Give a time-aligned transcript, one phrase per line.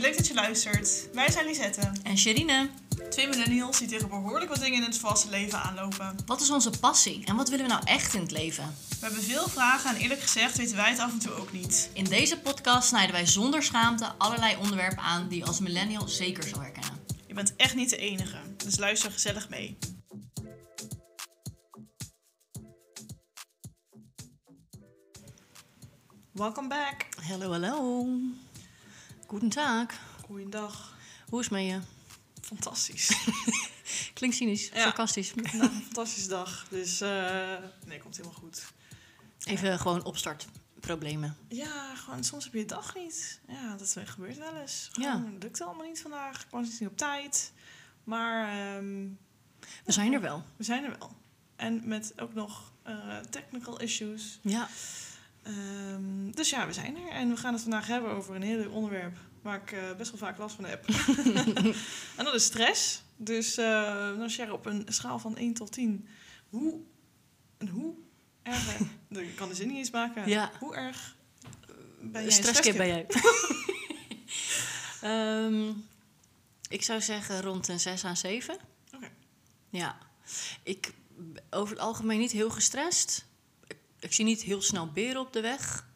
[0.00, 1.08] leuk dat je luistert.
[1.12, 1.92] Wij zijn Lisette.
[2.02, 2.68] En Sherine,
[3.10, 6.16] Twee millennials die tegen behoorlijk wat dingen in het volwassen leven aanlopen.
[6.26, 8.74] wat is onze passie en wat willen we nou echt in het leven?
[8.88, 11.90] We hebben veel vragen en eerlijk gezegd weten wij het af en toe ook niet.
[11.92, 16.42] In deze podcast snijden wij zonder schaamte allerlei onderwerpen aan die je als millennial zeker
[16.42, 17.04] zal herkennen.
[17.26, 19.78] Je bent echt niet de enige, dus luister gezellig mee.
[26.32, 27.06] Welcome back.
[27.28, 28.06] Hallo,
[29.30, 29.40] hallo.
[29.50, 29.92] Goedendag.
[30.26, 30.96] Goeiedag.
[31.28, 31.80] Hoe is het met je?
[32.40, 33.26] Fantastisch.
[34.14, 34.82] Klinkt cynisch, Ja.
[34.82, 35.30] sarcastisch.
[35.30, 36.66] Vandaag een fantastische dag.
[36.70, 38.72] Dus eh, nee, komt helemaal goed.
[39.44, 41.36] Even gewoon opstartproblemen.
[41.48, 43.40] Ja, gewoon soms heb je dag niet.
[43.48, 44.90] Ja, dat gebeurt wel eens.
[44.92, 45.12] Ja.
[45.12, 46.42] Gewoon, Het lukt allemaal niet vandaag.
[46.42, 47.52] Ik was niet op tijd.
[48.04, 49.08] Maar ehm,
[49.84, 50.44] We zijn er wel.
[50.56, 51.16] we zijn er wel.
[51.56, 54.38] En met ook nog eh, technical issues.
[54.42, 54.68] Ja.
[55.42, 57.08] Ehm, dus ja, we zijn er.
[57.10, 60.10] En we gaan het vandaag hebben over een heel leuk onderwerp waar ik eh, best
[60.10, 60.86] wel vaak last van heb.
[62.16, 63.02] en dat is stress.
[63.16, 63.64] Dus eh
[64.16, 66.08] nou, Sher, op een schaal van 1 tot 10,
[66.48, 66.80] hoe,
[67.58, 67.94] en hoe
[68.42, 70.50] erg, ik kan de zin niet eens maken, Ja.
[70.58, 73.06] hoe erg eh, ben jij een Stresskip ben jij.
[75.00, 75.72] Ehm,
[76.68, 78.56] ik zou zeggen rond een 6 aan 7.
[78.94, 79.10] Oké.
[79.70, 79.98] Ja.
[80.62, 80.92] Ik
[81.50, 83.26] over het algemeen niet heel gestrest.
[83.66, 85.88] Ik, ik zie niet heel snel beren op de weg.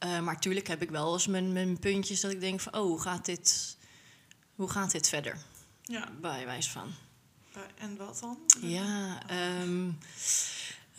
[0.00, 2.74] Eh, maar tuurlijk heb ik wel eens mijn, mijn puntjes dat ik denk van...
[2.74, 3.76] oh, hoe gaat dit,
[4.54, 5.38] hoe gaat dit verder?
[5.82, 6.92] Ja, Bij wijze van.
[7.78, 8.38] en wat dan?
[8.60, 9.90] Ja, ehm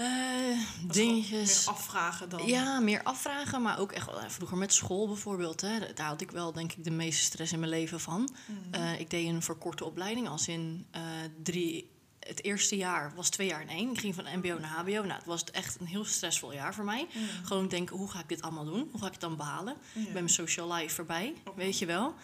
[0.01, 0.57] eh,
[0.87, 1.65] dingetjes...
[1.65, 2.45] Meer afvragen dan.
[2.45, 5.61] Ja, meer afvragen, maar ook echt wel eh, vroeger met school bijvoorbeeld.
[5.61, 8.29] Hè, daar had ik wel, denk ik, de meeste stress in mijn leven van.
[8.45, 8.73] Mhm.
[8.73, 11.01] Eh, ik deed een verkorte opleiding, als in eh,
[11.43, 11.90] drie.
[12.27, 13.91] Het eerste jaar was twee jaar in één.
[13.91, 14.91] Ik ging van MBO naar HBO.
[14.91, 17.07] Nou, het was echt een heel stressvol jaar voor mij.
[17.13, 17.45] Mhm.
[17.45, 18.87] Gewoon denken, hoe ga ik dit allemaal doen?
[18.91, 19.75] Hoe ga ik het dan behalen?
[19.93, 19.99] Ja.
[19.99, 22.15] Ik ben mijn social life voorbij, weet je wel.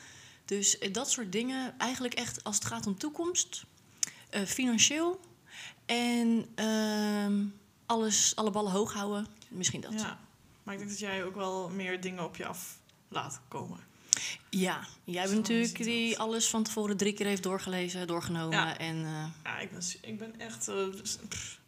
[0.45, 3.65] Dus eh, dat soort dingen, eigenlijk echt als het gaat om toekomst,
[4.29, 5.19] eh, financieel
[5.85, 7.45] en ehm,
[7.85, 9.27] alles, alle ballen hoog houden.
[9.47, 9.93] Misschien dat.
[9.93, 10.19] Ja,
[10.63, 13.79] maar ik denk dat jij ook wel meer dingen op je af laat komen.
[14.49, 18.57] Ja, jij bent natuurlijk die alles van tevoren drie keer heeft doorgelezen, doorgenomen.
[18.57, 18.77] Ja.
[18.77, 21.59] En eh, Ja, ik ben, ik ben echt eh, dus, pff,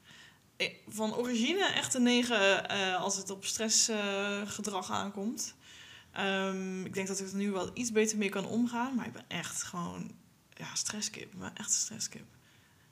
[0.88, 5.56] van origine echt een negen eh, als het op stressgedrag gedrag aankomt.
[6.12, 9.14] Ehm, ik denk dat ik er nu wel iets beter mee kan omgaan, maar ik
[9.14, 10.12] ben echt gewoon
[10.54, 11.34] ja, stresskip.
[11.34, 12.26] Ik ben echt een stresskip.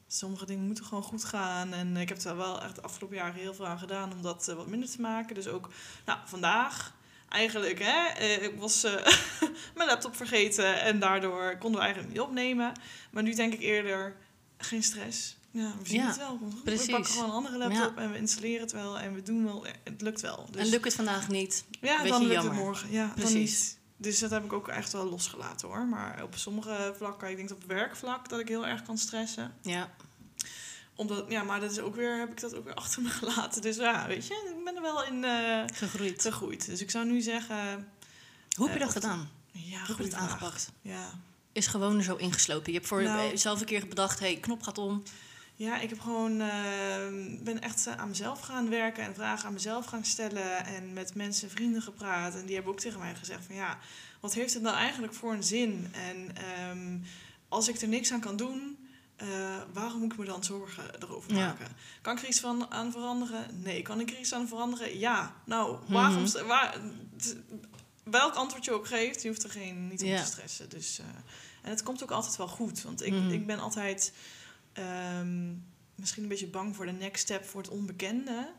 [0.08, 1.74] Sommige dingen moeten gewoon goed gaan.
[1.74, 4.46] En ik heb er wel echt de afgelopen jaren heel veel aan gedaan om dat
[4.46, 5.36] wat minder te maken.
[5.36, 5.70] Dus ook,
[6.06, 6.97] nou, vandaag
[7.30, 8.94] eigenlijk, hè, eh, ik was eh,
[9.76, 12.72] mijn laptop vergeten en daardoor konden we eigenlijk niet opnemen.
[13.12, 14.16] Maar nu denk ik eerder,
[14.58, 15.36] geen stress.
[15.52, 16.40] Ja, we zien Ja, het wel.
[16.64, 16.86] precies.
[16.86, 19.66] We pakken gewoon een andere laptop en we installeren het wel en we doen wel,
[19.84, 20.48] het lukt wel.
[20.52, 21.66] Dus en lukt het vandaag niet.
[21.82, 22.54] ja, dan lukt jammer.
[22.54, 22.92] het morgen.
[22.92, 23.76] Ja, Precies.
[24.00, 25.86] Dus dat heb ik ook echt wel losgelaten hoor.
[25.86, 29.90] Maar op sommige vlakken, ik denk op werkvlak, dat ik heel erg kan stressen Ja,
[30.98, 33.62] omdat, ja, maar dat is ook weer, heb ik dat ook weer achter me gelaten.
[33.62, 36.22] Dus ja, weet je, ik ben er wel in eh, gegroeid.
[36.22, 36.66] gegroeid.
[36.66, 37.90] Dus ik zou nu zeggen...
[38.56, 39.30] Hoe heb je Eh, dat gedaan?
[39.52, 40.72] Ja, Hoe heb je het aangepakt?
[40.82, 41.10] Ja.
[41.52, 42.72] Is gewoon er zo ingeslopen.
[42.72, 43.30] Je hebt voor Nou.
[43.30, 45.04] jezelf een keer bedacht, hé, hey, knop gaat om.
[45.56, 47.08] ja, ik heb gewoon, eh,
[47.44, 50.66] ben echt aan mezelf gaan werken en vragen aan mezelf gaan stellen.
[50.66, 52.36] En met mensen, vrienden gepraat.
[52.36, 53.78] En die hebben ook tegen mij gezegd van ja,
[54.20, 55.88] wat heeft het nou eigenlijk voor een zin?
[55.94, 56.98] En ehm,
[57.50, 58.78] als ik er niks aan kan doen...
[59.18, 59.28] eh,
[59.74, 61.46] waarom moet ik me dan zorgen erover Ja.
[61.48, 61.68] maken?
[62.02, 63.62] Kan ik er iets van aan veranderen?
[63.62, 63.82] Nee.
[63.82, 65.00] Kan ik er iets aan veranderen?
[65.00, 65.36] Ja.
[65.46, 66.16] Nou, waarom...
[66.18, 66.26] Mhm.
[66.28, 66.78] st- Waar,
[67.18, 67.36] t-
[68.04, 70.70] welk antwoord je ook geeft, je hoeft er geen, niet om te stressen.
[70.70, 71.06] Dus, eh,
[71.62, 72.82] en het komt ook altijd wel goed.
[72.82, 73.30] Want ik, Mhm.
[73.30, 74.14] ik ben altijd
[74.74, 75.54] ehm,
[75.96, 78.50] misschien een beetje bang voor de next step, voor het onbekende.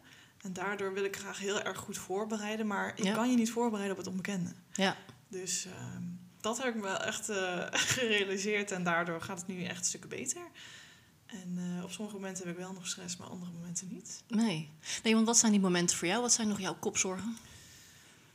[0.43, 2.67] En daardoor wil ik graag heel erg goed voorbereiden.
[2.67, 3.15] Maar ik Ja.
[3.15, 4.53] kan je niet voorbereiden op het onbekende.
[4.73, 4.97] Ja,
[5.29, 6.03] Dus ehm,
[6.41, 8.71] dat heb ik wel echt eh, gerealiseerd.
[8.71, 10.43] En daardoor gaat het nu echt stukken beter.
[11.27, 14.23] En eh, op sommige momenten heb ik wel nog stress, maar andere momenten niet.
[14.29, 14.71] nee.
[15.03, 16.21] Nee, want wat zijn die momenten voor jou?
[16.21, 17.37] Wat zijn nog jouw kopzorgen?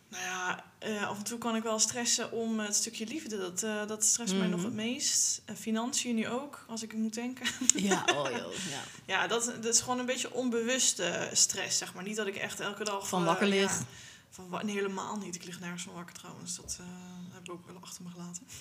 [0.10, 3.38] Nou ja, eh, af en toe kan ik wel stressen om het stukje liefde.
[3.38, 4.56] Dat, eh, dat stresst mij Mhm.
[4.56, 5.42] nog het meest.
[5.46, 7.48] En financiën nu ook, als ik moet denken.
[7.76, 8.82] Ja, oh joh, ja.
[9.06, 12.04] Ja, dat, dat is gewoon een beetje onbewuste stress, zeg maar.
[12.04, 13.08] Niet dat ik echt elke dag...
[13.08, 13.82] Van wakker ja, lig.
[14.34, 15.36] Van, nee, helemaal niet.
[15.36, 16.56] Ik lig nergens van wakker trouwens.
[16.56, 16.86] Dat eh,
[17.34, 18.44] heb ik ook wel achter me gelaten.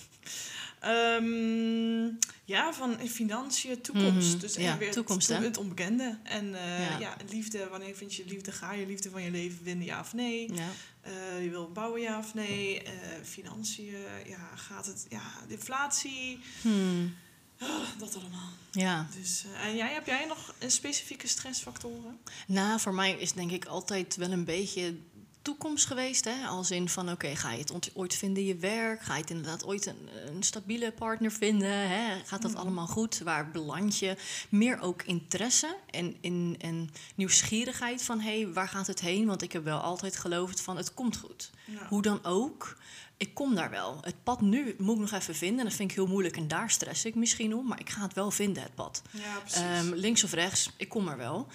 [0.79, 2.11] Ehm,
[2.45, 4.29] ja, van financiën, toekomst.
[4.31, 6.17] Mhm, Dus ja, weer toekomst, het, het onbekende.
[6.23, 6.99] En eh, Ja.
[6.99, 7.15] ja.
[7.29, 7.67] liefde.
[7.69, 8.51] Wanneer vind je liefde?
[8.51, 10.53] Ga je liefde van je leven vinden, ja of nee?
[10.53, 10.69] ja.
[11.01, 12.81] Eh, je wil bouwen, ja of nee?
[13.23, 15.05] Financiën, ja, gaat het...
[15.09, 17.15] Ja, inflatie, Hmm,
[17.59, 17.67] ah,
[17.99, 18.49] dat allemaal.
[18.71, 19.07] ja.
[19.19, 22.19] Dus, en jij, heb jij nog een specifieke stressfactoren?
[22.47, 24.97] Nou, voor mij is denk ik altijd wel een beetje
[25.43, 26.25] toekomst geweest.
[26.25, 26.45] Hè?
[26.47, 29.01] Als in van, oké, ga je het ooit vinden in je werk?
[29.01, 31.89] Ga je het inderdaad ooit een, een stabiele partner vinden?
[31.89, 32.19] Hè?
[32.25, 32.59] Gaat dat Mhm.
[32.59, 33.19] allemaal goed?
[33.19, 34.15] Waar beland je?
[34.49, 39.25] Meer ook interesse en, in, en nieuwsgierigheid van, hé, hey, waar gaat het heen?
[39.25, 41.51] Want ik heb wel altijd geloofd van, het komt goed.
[41.65, 41.87] Ja.
[41.87, 42.77] Hoe dan ook,
[43.17, 43.97] ik kom daar wel.
[44.01, 45.59] Het pad nu moet ik nog even vinden.
[45.59, 47.67] En dat vind ik heel moeilijk en daar stress ik misschien om.
[47.67, 49.01] Maar ik ga het wel vinden, het pad.
[49.11, 49.41] Ja.
[49.53, 51.47] Ehm, links of rechts, ik kom er wel.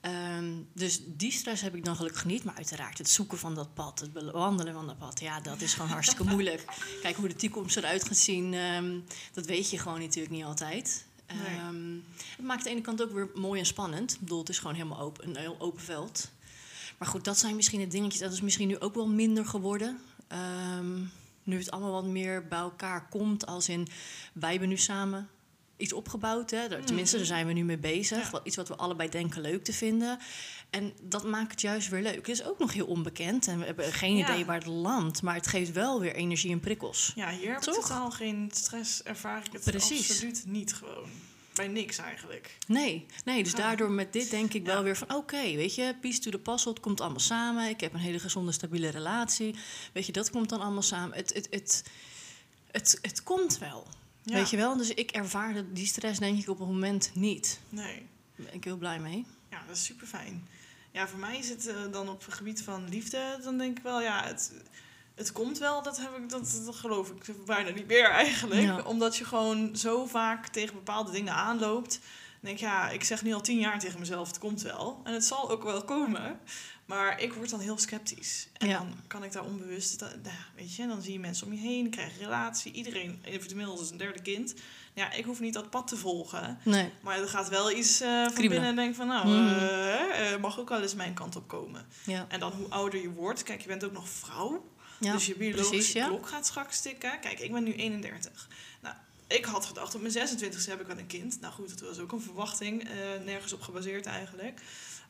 [0.00, 2.44] Ehm, dus die stress heb ik dan gelukkig niet.
[2.44, 5.20] Maar uiteraard het zoeken van dat pad, het bewandelen van dat pad...
[5.20, 6.64] ja, dat is gewoon hartstikke moeilijk.
[7.02, 8.98] Kijk, hoe de toekomst eruit gaat zien, ehm,
[9.32, 11.04] dat weet je gewoon natuurlijk niet altijd.
[11.26, 11.94] Ehm,
[12.36, 14.12] het maakt aan de ene kant ook weer mooi en spannend.
[14.12, 16.30] Ik bedoel, het is gewoon helemaal open, een heel open veld.
[16.98, 18.20] Maar goed, dat zijn misschien de dingetjes.
[18.20, 20.00] Dat is misschien nu ook wel minder geworden.
[21.42, 23.46] Nu het allemaal wat meer bij elkaar komt.
[23.46, 23.88] Als in,
[24.32, 25.28] wij hebben nu samen
[25.80, 26.50] iets opgebouwd.
[26.50, 26.68] Hè?
[26.68, 28.30] Daar- Tenminste, daar zijn we nu mee bezig.
[28.32, 28.40] Ja.
[28.44, 30.18] Iets wat we allebei denken leuk te vinden.
[30.70, 32.16] En dat maakt het juist weer leuk.
[32.16, 33.46] Het is ook nog heel onbekend.
[33.46, 34.30] En we hebben geen Ja.
[34.30, 35.22] idee waar het landt.
[35.22, 37.12] Maar het geeft wel weer energie en prikkels.
[37.14, 37.74] ja, hier heb ik Toch?
[37.74, 39.02] totaal geen stress.
[39.02, 40.10] Ervaar ik het Precies.
[40.10, 41.08] absoluut niet gewoon.
[41.54, 42.56] Bij niks eigenlijk.
[42.66, 43.58] Nee, nee, dus Ja.
[43.58, 45.14] daardoor met dit denk ik wel weer van...
[45.14, 47.68] oké, weet je, peace to the puzzle, het komt allemaal samen.
[47.68, 49.54] Ik heb een hele gezonde, stabiele relatie.
[49.92, 51.16] Weet je, dat komt dan allemaal samen.
[51.16, 51.84] Het, het, het,
[52.70, 53.86] het, het komt wel,
[54.22, 54.34] Ja.
[54.34, 54.76] weet je wel.
[54.76, 57.60] Dus ik ervaar dat- die stress denk ik op het moment niet.
[57.68, 58.06] Nee.
[58.36, 59.26] Daar ben ik heel blij mee.
[59.50, 60.48] Ja, dat is super fijn.
[60.92, 63.82] Ja, voor mij is het eh, dan op het gebied van liefde, dan denk ik
[63.82, 64.52] wel, ja, het,
[65.14, 68.60] het komt wel, dat, heb ik, dat, dat geloof ik bijna niet meer eigenlijk.
[68.60, 68.80] Ja.
[68.82, 71.90] Omdat je gewoon zo vaak tegen bepaalde dingen aanloopt.
[72.00, 72.00] Dan
[72.40, 75.00] denk ik, ja, ik zeg nu al tien jaar tegen mezelf, het komt wel.
[75.04, 76.40] En het zal ook wel komen.
[76.90, 78.48] Maar ik word dan heel sceptisch.
[78.52, 78.78] En Ja.
[78.78, 81.58] dan kan ik daar onbewust, dat- nou, weet je, dan zie je mensen om je
[81.58, 82.72] heen, je krijgt een relatie.
[82.72, 84.54] Iedereen inmiddels een derde kind.
[84.94, 86.58] Ja, ik hoef niet dat pad te volgen.
[86.64, 90.58] Nee, Maar er gaat wel iets eh, van binnen en denk van, nou, eh, mag
[90.58, 91.86] ook wel eens mijn kant op komen.
[92.04, 92.26] ja.
[92.28, 94.68] En dan hoe ouder je wordt, kijk, je bent ook nog vrouw.
[95.00, 95.12] ja.
[95.12, 96.06] dus je biologische precies, ja.
[96.06, 97.20] klok gaat straks tikken.
[97.20, 98.48] Kijk, ik ben nu 31.
[98.82, 98.94] Nou,
[99.26, 101.40] ik had gedacht, op mijn 26e heb ik wel een kind.
[101.40, 102.88] Nou goed, dat was ook een verwachting.
[103.24, 104.60] nergens op gebaseerd eigenlijk.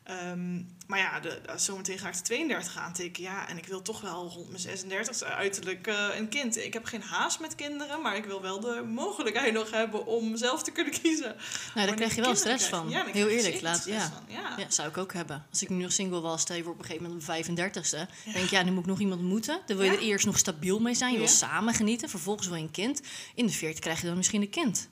[0.03, 0.55] Ehm,
[0.87, 3.23] maar ja, de, zometeen ga ik de 32 aantikken.
[3.23, 6.57] Ja, en ik wil toch wel rond mijn 36 uiterlijk eh, een kind.
[6.57, 10.37] Ik heb geen haast met kinderen, maar ik wil wel de mogelijkheid nog hebben om
[10.37, 11.25] zelf te kunnen kiezen.
[11.25, 12.83] Nou, daar Wanneer krijg je wel stress krijg.
[12.83, 12.91] van.
[12.91, 13.61] Ja, heel eerlijk.
[13.61, 14.11] Laat, ja.
[14.27, 14.53] Ja.
[14.57, 15.45] Ja, zou ik ook hebben.
[15.49, 17.63] Als ik nu nog single was, stel je voor op een gegeven moment op mijn
[17.63, 17.97] 35ste.
[18.25, 18.33] Ja.
[18.33, 19.61] denk ja, nu moet ik nog iemand moeten.
[19.65, 21.11] Dan wil je er eerst nog stabiel mee zijn.
[21.11, 22.09] Je wil samen genieten.
[22.09, 23.01] Vervolgens wil je een kind.
[23.35, 24.89] In de 40 krijg je dan misschien een kind.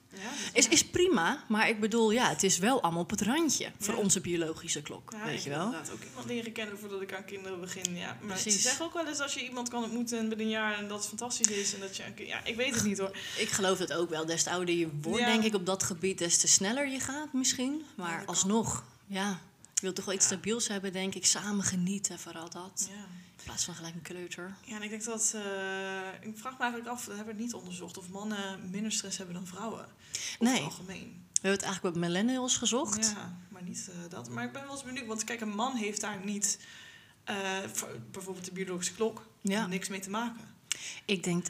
[0.54, 3.72] Is, is prima, maar ik bedoel, ja, het is wel allemaal op het randje.
[3.80, 5.66] Voor onze biologische klok, weet ik je wel.
[5.66, 7.96] inderdaad ook iemand leren kennen voordat ik aan kinderen begin.
[7.96, 8.62] Ja, maar ze Precies.
[8.62, 11.08] zeggen ook wel eens als je iemand kan ontmoeten binnen een jaar en dat het
[11.08, 13.18] fantastisch is en dat je ja, ik weet het niet hoor.
[13.38, 14.26] Ik geloof dat ook wel.
[14.26, 17.34] Des te ouder je wordt, denk ik, op dat gebied, des te sneller je gaat
[17.34, 17.86] misschien.
[17.96, 19.40] Maar alsnog, ja,
[19.74, 21.26] je wilt toch wel iets stabiels hebben, denk ik.
[21.26, 22.90] Samen genieten, vooral dat.
[22.90, 23.06] Ja.
[23.40, 24.56] In plaats van gelijk een kleuter.
[24.66, 25.42] ja, en ik denk dat eh,
[26.30, 29.36] ik vraag me eigenlijk af, dat hebben we niet onderzocht, of mannen minder stress hebben
[29.36, 29.80] dan vrouwen.
[29.86, 30.54] Over Nee.
[30.54, 31.00] het algemeen.
[31.32, 33.12] We hebben het eigenlijk bij millennials gezocht.
[33.16, 34.30] Ja, maar niet eh, dat.
[34.30, 36.60] Maar ik ben wel eens benieuwd, want kijk, een man heeft daar niet
[37.24, 37.36] eh,
[37.74, 39.68] voor- bijvoorbeeld de biologische klok Ja.
[39.68, 40.49] niks mee te maken.
[41.06, 41.46] Ik denk,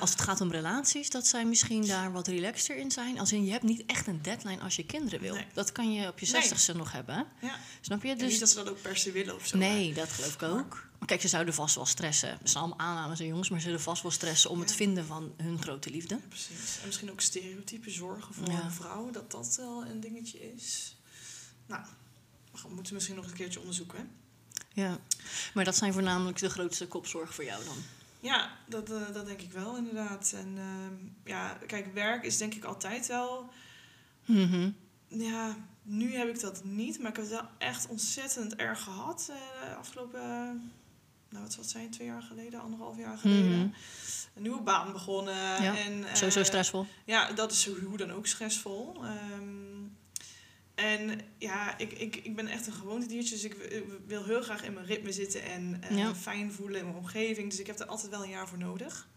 [0.00, 3.18] als het gaat om relaties, dat zij misschien daar wat relaxter in zijn.
[3.18, 5.34] Als in, je hebt niet echt een deadline als je kinderen wil.
[5.34, 5.46] Nee.
[5.52, 6.40] Dat kan je op je Nee.
[6.40, 7.26] zestigste nog hebben.
[7.40, 7.58] Ja.
[7.80, 8.08] Snap je?
[8.08, 9.56] En Dus niet dat ze dat ook per se willen of zo.
[9.56, 10.86] Nee, dat geloof ik ook.
[10.98, 12.28] Maar kijk, ze zouden vast wel stressen.
[12.38, 15.06] Het zijn allemaal aannames en jongens, maar ze zullen vast wel stressen om het vinden
[15.06, 16.14] van hun grote liefde.
[16.14, 16.78] Ja, precies.
[16.80, 18.64] En misschien ook stereotype zorgen voor Ja.
[18.64, 20.96] een vrouw, dat dat wel een dingetje is.
[21.66, 21.82] Nou,
[22.52, 23.98] we moeten we misschien nog een keertje onderzoeken.
[23.98, 24.04] Hè?
[24.82, 24.98] Ja.
[25.54, 27.76] Maar dat zijn voornamelijk de grootste kopzorgen voor jou dan.
[28.20, 30.32] Ja, dat, eh, dat denk ik wel inderdaad.
[30.36, 30.94] En ehm,
[31.24, 33.48] ja, kijk, werk is denk ik altijd wel.
[34.24, 34.70] Mhm.
[35.08, 39.28] Ja, nu heb ik dat niet, maar ik heb het wel echt ontzettend erg gehad.
[39.30, 40.26] eh, de afgelopen, eh,
[41.28, 43.58] nou wat zal het zijn, twee jaar geleden, anderhalf jaar geleden.
[43.58, 43.68] Mhm.
[44.34, 45.62] Een nieuwe baan begonnen.
[45.62, 46.86] Ja, en, eh, Sowieso stressvol.
[47.04, 48.94] Ja, dat is hoe dan ook stressvol.
[49.04, 49.77] Ehm,
[50.78, 53.56] en ja, ik, ik, ik ben echt een gewoontediertje, dus ik
[54.06, 56.14] wil heel graag in mijn ritme zitten en eh, Ja.
[56.14, 57.50] fijn voelen in mijn omgeving.
[57.50, 59.08] Dus ik heb er altijd wel een jaar voor nodig.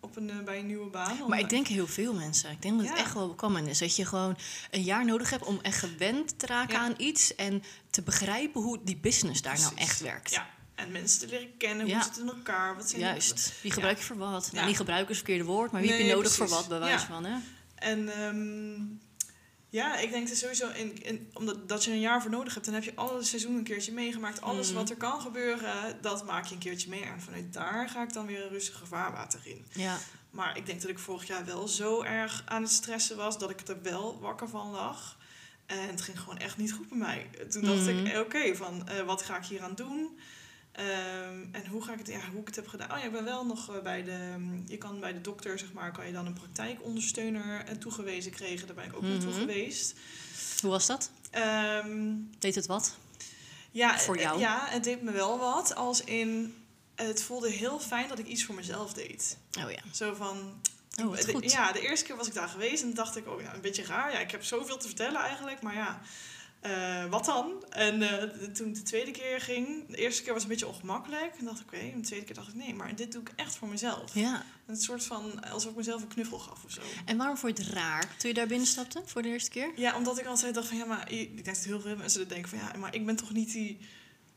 [0.00, 1.28] Op een, eh, bij een nieuwe baan.
[1.28, 2.50] Maar ik denk heel veel mensen.
[2.50, 3.78] Ik denk dat het echt wel common is.
[3.78, 4.36] Dat je gewoon
[4.70, 6.80] een jaar nodig hebt om echt gewend te raken Ja.
[6.80, 7.34] aan iets.
[7.34, 10.30] En te begrijpen hoe die business daar nou echt werkt.
[10.30, 11.94] Ja, en mensen te leren kennen, Ja.
[11.94, 13.52] hoe zit het in elkaar, wat zijn Juist.
[13.62, 14.44] Wie gebruik je voor wat?
[14.52, 14.66] Nou, Ja.
[14.66, 17.06] niet gebruiken is het verkeerde woord, maar wie heb je nodig voor wat, bij wijze
[17.06, 17.36] van, hè?
[17.74, 18.80] En ehm,
[19.76, 22.64] ja, ik denk dat sowieso, in, in, omdat dat je een jaar voor nodig hebt,
[22.66, 24.40] dan heb je alle seizoenen een keertje meegemaakt.
[24.40, 24.76] Alles Mhm.
[24.76, 27.02] wat er kan gebeuren, dat maak je een keertje mee.
[27.02, 29.66] En vanuit daar ga ik dan weer een rustige vaarwater in.
[29.72, 29.98] Ja.
[30.30, 33.50] Maar ik denk dat ik vorig jaar wel zo erg aan het stressen was dat
[33.50, 35.16] ik er wel wakker van lag.
[35.66, 37.30] En het ging gewoon echt niet goed bij mij.
[37.50, 37.88] Toen dacht Mhm.
[38.06, 40.18] ik, eh, oké, van eh, wat ga ik hier aan doen?
[40.76, 42.90] Ehm, en hoe ga ik het, ja, hoe ik het heb gedaan?
[42.92, 45.58] Oh ja, ik ben wel nog eh, bij de, mm, je kan bij de dokter,
[45.58, 48.66] zeg maar, kan je dan een praktijkondersteuner eh, toegewezen kregen.
[48.66, 49.38] Daar ben ik ook naartoe Mhm.
[49.40, 49.94] geweest.
[50.60, 51.10] Hoe was dat?
[51.30, 52.96] Ehm, Deed het wat?
[53.70, 54.38] ja, Voor eh, jou?
[54.38, 55.74] Ja, het deed me wel wat.
[55.74, 56.54] Als in,
[56.94, 59.36] het voelde heel fijn dat ik iets voor mezelf deed.
[59.64, 59.82] Oh ja.
[59.92, 60.60] Zo van...
[61.04, 61.50] Oh, de- goed.
[61.52, 63.84] Ja, de eerste keer was ik daar geweest en dacht ik, oh ja, een beetje
[63.84, 64.12] raar.
[64.12, 66.00] Ja, ik heb zoveel te vertellen eigenlijk, maar ja,
[66.60, 67.64] eh, wat dan?
[67.70, 70.74] En de- toen ik de tweede keer ging, de eerste keer was het een beetje
[70.74, 71.32] ongemakkelijk.
[71.38, 73.32] En dacht ik, oké, en de tweede keer dacht ik, nee, maar dit doe ik
[73.36, 74.14] echt voor mezelf.
[74.14, 74.44] Ja.
[74.66, 76.80] Een soort van, alsof ik mezelf een knuffel gaf of zo.
[77.04, 79.72] En waarom vond je het raar toen je daar binnen stapte voor de eerste keer?
[79.76, 82.48] Ja, omdat ik altijd dacht van, ja, maar ik denk dat heel veel mensen denken
[82.48, 83.78] van, ja, maar ik ben toch niet die,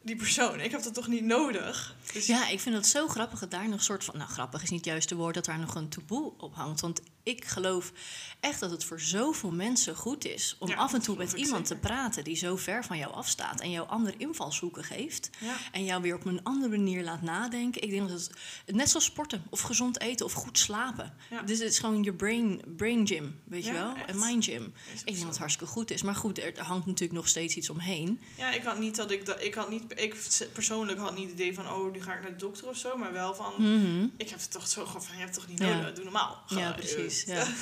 [0.01, 0.59] die persoon.
[0.59, 1.95] Ik heb dat toch niet nodig.
[2.13, 4.17] Dus Ja, ik vind het zo grappig dat daar nog een soort van...
[4.17, 6.81] Nou, grappig is niet het juiste woord, dat daar nog een taboe op hangt.
[6.81, 7.91] Want ik geloof
[8.39, 10.55] echt dat het voor zoveel mensen goed is...
[10.59, 11.81] om Ja, af en toe met iemand zeker.
[11.81, 13.61] te praten die zo ver van jou afstaat...
[13.61, 15.29] en jou andere invalshoeken geeft.
[15.39, 15.55] ja.
[15.71, 17.81] En jou weer op een andere manier laat nadenken.
[17.81, 18.29] Ik denk dat
[18.65, 21.13] het net zoals sporten of gezond eten of goed slapen.
[21.29, 21.41] Ja.
[21.41, 23.93] Dus het is gewoon je brain, brain gym, weet je wel?
[24.07, 24.73] En mind gym.
[24.93, 26.01] Ik denk dat het hartstikke goed is.
[26.01, 28.19] Maar goed, er hangt natuurlijk nog steeds iets omheen.
[28.37, 30.15] Ja, ik had niet dat ik dat ik had niet ik
[30.53, 32.97] persoonlijk had niet het idee van oh nu ga ik naar de dokter of zo,
[32.97, 34.07] maar wel van Mhm.
[34.17, 35.75] ik heb het toch zo gewoon van je hebt het toch niet Ja.
[35.75, 36.43] nodig, doe normaal.
[36.47, 37.25] Ja, precies.
[37.25, 37.45] eh, Ja.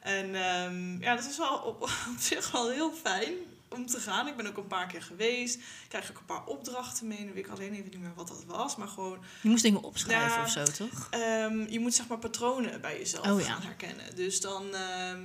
[0.00, 3.32] En ehm, ja, dat is wel op, op zich wel heel fijn
[3.68, 4.26] om te gaan.
[4.28, 5.58] Ik ben ook een paar keer geweest.
[5.88, 7.18] Krijg ook een paar opdrachten mee.
[7.20, 9.82] Nu weet ik alleen even niet meer wat dat was, maar gewoon Je moest dingen
[9.82, 10.42] opschrijven Ja.
[10.44, 11.06] of zo, toch?
[11.10, 13.46] Ehm, je moet zeg maar patronen bij jezelf Oh, ja.
[13.46, 14.16] gaan herkennen.
[14.16, 15.22] Dus dan ehm,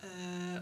[0.00, 0.08] eh,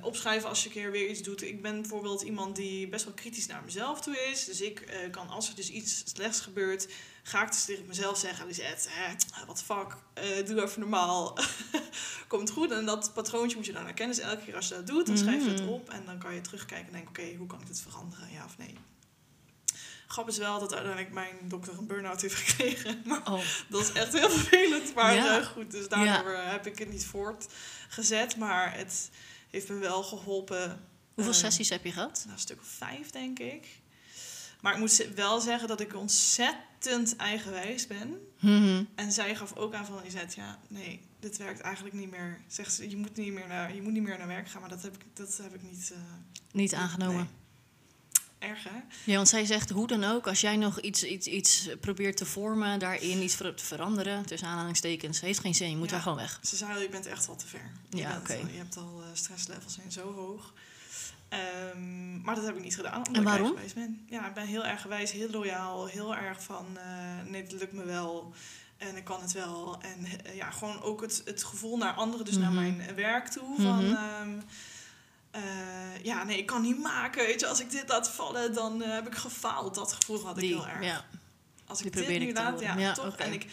[0.05, 1.43] opschrijven als je een keer weer iets doet.
[1.43, 4.45] Ik ben bijvoorbeeld iemand die best wel kritisch naar mezelf toe is.
[4.45, 6.89] Dus ik eh, kan als er dus iets slechts gebeurt,
[7.23, 9.15] ga ik dus tegen mezelf zeggen, Lisette, hè,
[9.55, 11.39] the fuck, eh, doe even normaal.
[12.29, 12.71] Komt goed.
[12.71, 14.17] En dat patroontje moet je dan herkennen.
[14.17, 15.69] Dus elke keer als je dat doet, dan schrijf je het Mhm.
[15.69, 15.89] op.
[15.91, 18.31] En dan kan je terugkijken en denken, oké, hoe kan ik dit veranderen?
[18.33, 18.75] Ja of nee?
[20.09, 23.03] Grap is wel dat uiteindelijk mijn dokter een burn-out heeft gekregen.
[23.07, 25.39] Maar Oh, dat is echt heel vervelend, maar Ja.
[25.41, 25.71] eh, goed.
[25.71, 28.37] Dus daardoor eh, heb ik het niet voortgezet.
[28.37, 29.11] Maar het
[29.51, 30.81] heeft me wel geholpen.
[31.15, 32.21] hoeveel Ehm, sessies heb je gehad?
[32.23, 33.67] Nou, een stuk of vijf, denk ik.
[34.61, 38.21] Maar ik moet wel zeggen dat ik ontzettend eigenwijs ben.
[38.41, 38.85] Mhm.
[38.95, 42.41] En zij gaf ook aan van, Izet, ja, nee, dit werkt eigenlijk niet meer.
[42.47, 44.61] Zegt ze, je moet niet meer naar, je moet niet meer naar werk gaan.
[44.61, 45.91] Maar dat heb ik, dat heb ik niet...
[45.95, 45.99] eh,
[46.53, 47.17] Niet aangenomen.
[47.17, 47.27] nee.
[48.39, 48.79] Erg, hè?
[49.05, 52.25] Ja, want zij zegt hoe dan ook, als jij nog iets, iets, iets probeert te
[52.27, 55.71] vormen, daarin iets te veranderen, tussen aanhalingstekens, heeft geen zin.
[55.71, 55.93] Je moet Ja.
[55.93, 56.39] daar gewoon weg.
[56.43, 57.71] Ze zei al, je bent echt wel te ver.
[57.91, 58.33] Je, Ja, oké.
[58.35, 60.53] al- je hebt al eh, stresslevels zijn zo hoog.
[61.29, 62.97] Ehm, maar dat heb ik niet gedaan.
[62.97, 63.57] Omdat En waarom?
[63.59, 64.07] Ik ben.
[64.11, 67.73] Ja, ik ben heel erg gewijs, heel loyaal, heel erg van eh, nee, het lukt
[67.73, 68.33] me wel.
[68.77, 69.79] En ik kan het wel.
[69.83, 72.77] En eh, ja, gewoon ook het, het gevoel naar anderen, dus naar Mhm.
[72.77, 73.55] mijn werk toe.
[73.57, 73.95] Van, Mhm.
[73.95, 74.31] ehm,
[75.31, 75.43] eh,
[76.03, 77.27] ja, nee, ik kan niet maken.
[77.27, 79.75] Weet je, als ik dit laat vallen, dan eh, heb ik gefaald.
[79.75, 80.85] Dat gevoel had ik Die, heel erg.
[80.85, 81.05] ja.
[81.67, 83.17] Als Die ik dit probeer nu ik te laat, ja, Ja, toch.
[83.17, 83.47] En ik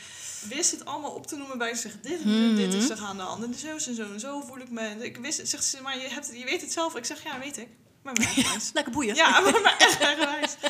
[0.49, 2.55] wist het allemaal op te noemen bij ze zeggen dit, Mhm.
[2.55, 3.43] dit is er aan de hand.
[3.43, 4.95] En zo en zo en zo voel ik me.
[5.05, 6.95] Ik wist zegt ze, maar je, hebt, je weet het zelf.
[6.95, 7.67] Ik zeg, ja, weet ik.
[8.05, 8.71] Maar eigenwijs.
[8.73, 9.15] Lekker boeien.
[9.15, 10.55] Ja, maar mijn echt eigenwijs.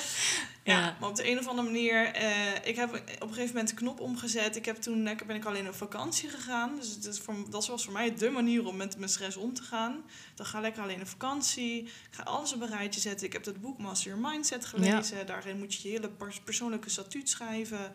[0.63, 0.97] Ja, Ja.
[0.99, 2.05] maar op de een of andere manier...
[2.13, 4.55] eh, ik heb op een gegeven moment de knop omgezet.
[4.55, 6.75] Ik heb toen lekker ben ik alleen op vakantie gegaan.
[6.75, 9.53] Dus het is voor, dat was voor mij de manier om met mijn stress om
[9.53, 10.03] te gaan.
[10.35, 11.83] Dan ga lekker alleen op vakantie.
[11.83, 13.27] Ik ga alles op een rijtje zetten.
[13.27, 15.25] Ik heb dat boek Master Your Mindset gelezen.
[15.25, 17.91] Daarin moet je je hele pers- persoonlijke statuut schrijven.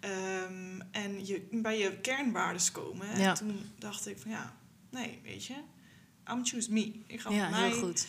[0.00, 3.08] Ehm, en je, bij je kernwaardes komen.
[3.08, 3.32] En Ja.
[3.32, 4.54] toen dacht ik van ja,
[4.90, 5.54] nee, weet je...
[6.30, 6.92] I'm choose me.
[7.06, 8.06] Ik ga Ja, mij heel goed.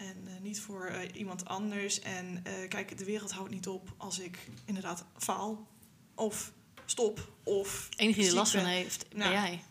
[0.00, 2.00] En eh, niet voor eh, iemand anders.
[2.00, 5.68] En eh, kijk, de wereld houdt niet op als ik inderdaad faal.
[6.14, 6.52] Of
[6.84, 7.32] stop.
[7.42, 8.70] Of enige die er last van ben.
[8.70, 9.32] heeft, ben Nou.
[9.32, 9.62] jij.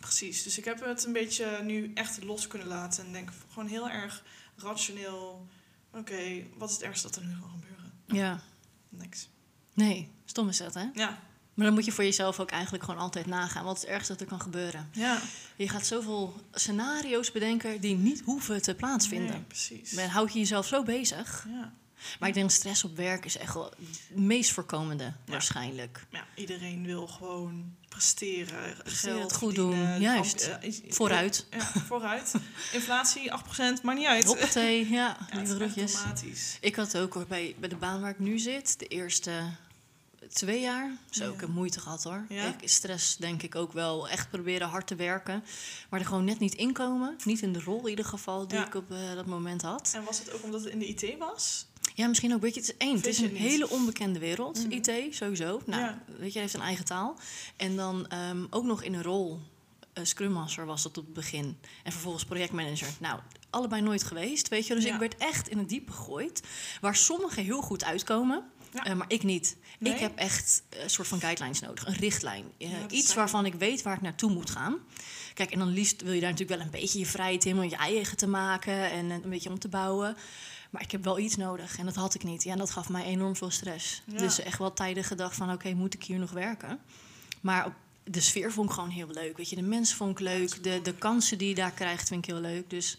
[0.00, 0.42] Precies.
[0.42, 3.04] Dus ik heb het een beetje nu echt los kunnen laten.
[3.06, 4.24] En denk gewoon heel erg
[4.56, 5.48] rationeel.
[5.92, 7.92] Oké, wat is het ergste dat er nu kan gebeuren?
[8.06, 8.40] Ja.
[8.88, 9.28] Niks.
[9.74, 10.86] Nee, stom is dat, hè?
[10.92, 11.22] Ja.
[11.58, 13.64] Maar dan moet je voor jezelf ook eigenlijk gewoon altijd nagaan.
[13.64, 14.88] Wat is het ergste dat er kan gebeuren?
[14.92, 15.20] Ja.
[15.56, 19.30] Je gaat zoveel scenario's bedenken die niet hoeven te plaatsvinden.
[19.30, 19.90] Nee, precies.
[19.90, 21.46] Dan houd je jezelf zo bezig.
[21.48, 21.72] Ja.
[22.18, 23.72] Maar ik denk stress op werk is echt wel
[24.08, 26.06] het meest voorkomende, waarschijnlijk.
[26.10, 28.76] ja, iedereen wil gewoon presteren.
[28.76, 30.58] Presteren, geld het goed verdienen, doen, juist.
[30.88, 31.46] Vooruit.
[31.50, 32.34] Ja, vooruit.
[32.72, 34.24] Inflatie 8%, maakt niet uit.
[34.24, 36.56] Hoppatee, ja, Ja, lieve.
[36.60, 39.32] Ik had ook hoor, bij, bij de baan waar ik nu zit, de eerste
[40.32, 41.30] twee jaar, zo, Ja.
[41.32, 42.24] ik heb moeite gehad hoor.
[42.28, 42.54] Ja?
[42.60, 45.44] Ik, stress denk ik ook wel, echt proberen hard te werken.
[45.90, 47.16] Maar er gewoon net niet inkomen.
[47.24, 48.66] Niet in de rol in ieder geval die Ja.
[48.66, 49.92] ik op eh, dat moment had.
[49.94, 51.66] En was het ook omdat het in de IT was?
[51.94, 52.96] Ja, misschien ook, weet je, het is één.
[52.96, 53.38] Het is een niet?
[53.42, 54.70] hele onbekende wereld, Mhm.
[54.72, 55.60] IT, sowieso.
[55.66, 57.16] Nou, weet je, heeft een eigen taal.
[57.56, 59.40] En dan ehm, ook nog in een rol,
[59.92, 61.58] eh, Scrum Master was dat op het begin.
[61.84, 62.88] En vervolgens projectmanager.
[63.00, 63.20] Nou,
[63.50, 64.74] allebei nooit geweest, weet je.
[64.74, 66.42] Dus ik werd echt in het diepe gegooid.
[66.80, 68.44] Waar sommigen heel goed uitkomen.
[68.72, 68.84] Ja.
[68.84, 69.56] Eh, maar ik niet.
[69.78, 69.92] Nee?
[69.92, 72.44] Ik heb echt een soort van guidelines nodig, een richtlijn.
[72.58, 74.76] Eh, Ja, iets waarvan ik weet waar ik naartoe moet gaan.
[75.34, 77.64] Kijk, en dan liefst wil je daar natuurlijk wel een beetje je vrijheid in om
[77.68, 80.16] je eigen te maken en een beetje om te bouwen.
[80.70, 82.42] Maar ik heb wel iets nodig en dat had ik niet.
[82.42, 84.02] Ja, en dat gaf mij enorm veel stress.
[84.06, 84.18] Ja.
[84.18, 86.78] Dus echt wel tijden gedacht van, oké, moet ik hier nog werken?
[87.40, 89.36] Maar op- de sfeer vond ik gewoon heel leuk.
[89.36, 90.62] Weet je, de mensen vond ik leuk.
[90.62, 92.70] De, de kansen die je daar krijgt vind ik heel leuk.
[92.70, 92.98] Dus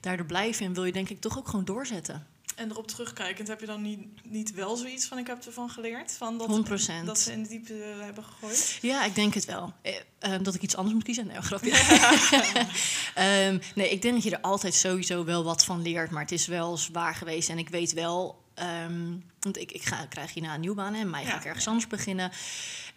[0.00, 2.26] daardoor blijven en wil je denk ik toch ook gewoon doorzetten.
[2.54, 6.12] En erop terugkijkend, heb je dan niet, niet wel zoiets van ik heb ervan geleerd?
[6.12, 6.66] Van dat,
[7.02, 7.04] 100%.
[7.04, 8.78] dat ze in de diepte eh, hebben gegooid?
[8.82, 9.72] Ja, ik denk het wel.
[9.82, 11.26] Eh, eh, dat ik iets anders moet kiezen?
[11.26, 11.70] Nee, grapje.
[13.14, 16.10] Ehm, nee, ik denk dat je er altijd sowieso wel wat van leert.
[16.10, 17.48] Maar het is wel zwaar geweest.
[17.48, 18.42] En ik weet wel...
[18.54, 20.94] ehm, want ik, ik, ga, krijg hierna een nieuwe baan.
[20.94, 22.30] En mij ga ik ergens anders beginnen.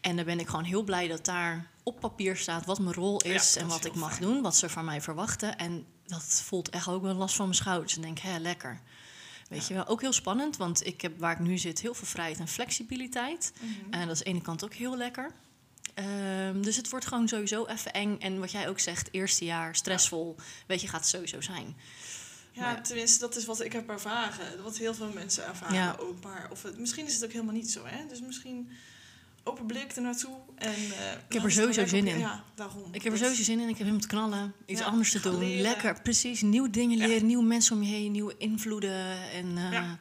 [0.02, 3.22] En dan ben ik gewoon heel blij dat daar op papier staat wat mijn rol
[3.22, 3.56] is.
[3.56, 4.22] en is wat ik mag fijn.
[4.22, 4.42] doen.
[4.42, 5.58] Wat ze van mij verwachten.
[5.58, 7.96] En dat voelt echt ook wel last van mijn schouders.
[7.96, 8.82] En denk, hé, lekker.
[9.50, 12.08] Weet je wel, ook heel spannend, want ik heb waar ik nu zit heel veel
[12.08, 13.51] vrijheid en flexibiliteit.
[13.60, 13.94] Mhm.
[13.94, 15.32] En dat is aan de ene kant ook heel lekker.
[15.94, 18.18] Ehm, dus het wordt gewoon sowieso even eng.
[18.20, 20.36] En wat jij ook zegt, eerste jaar, stressvol.
[20.68, 21.75] Weet je, gaat het sowieso zijn.
[22.51, 24.63] Ja, Maar- tenminste, dat is wat ik heb ervaren.
[24.63, 25.96] Wat heel veel mensen ervaren Ja.
[26.00, 26.24] ook.
[26.24, 28.06] Maar of het, misschien is het ook helemaal niet zo, hè?
[28.08, 28.70] Dus misschien
[29.48, 30.36] open blik er naartoe.
[30.56, 32.20] En, eh, ik er sowieso zin in.
[32.20, 32.84] Ja, daarom.
[32.94, 33.70] Ik heb er sowieso zin in.
[33.70, 34.54] Ik heb hem te knallen.
[34.66, 35.38] Iets Ja, anders te doen.
[35.39, 35.62] leren.
[35.62, 36.42] Lekker, precies.
[36.42, 37.08] Nieuwe dingen Ja.
[37.08, 37.25] leren.
[37.25, 38.12] Nieuwe mensen om je heen.
[38.12, 39.30] Nieuwe invloeden.
[39.32, 39.92] En eh,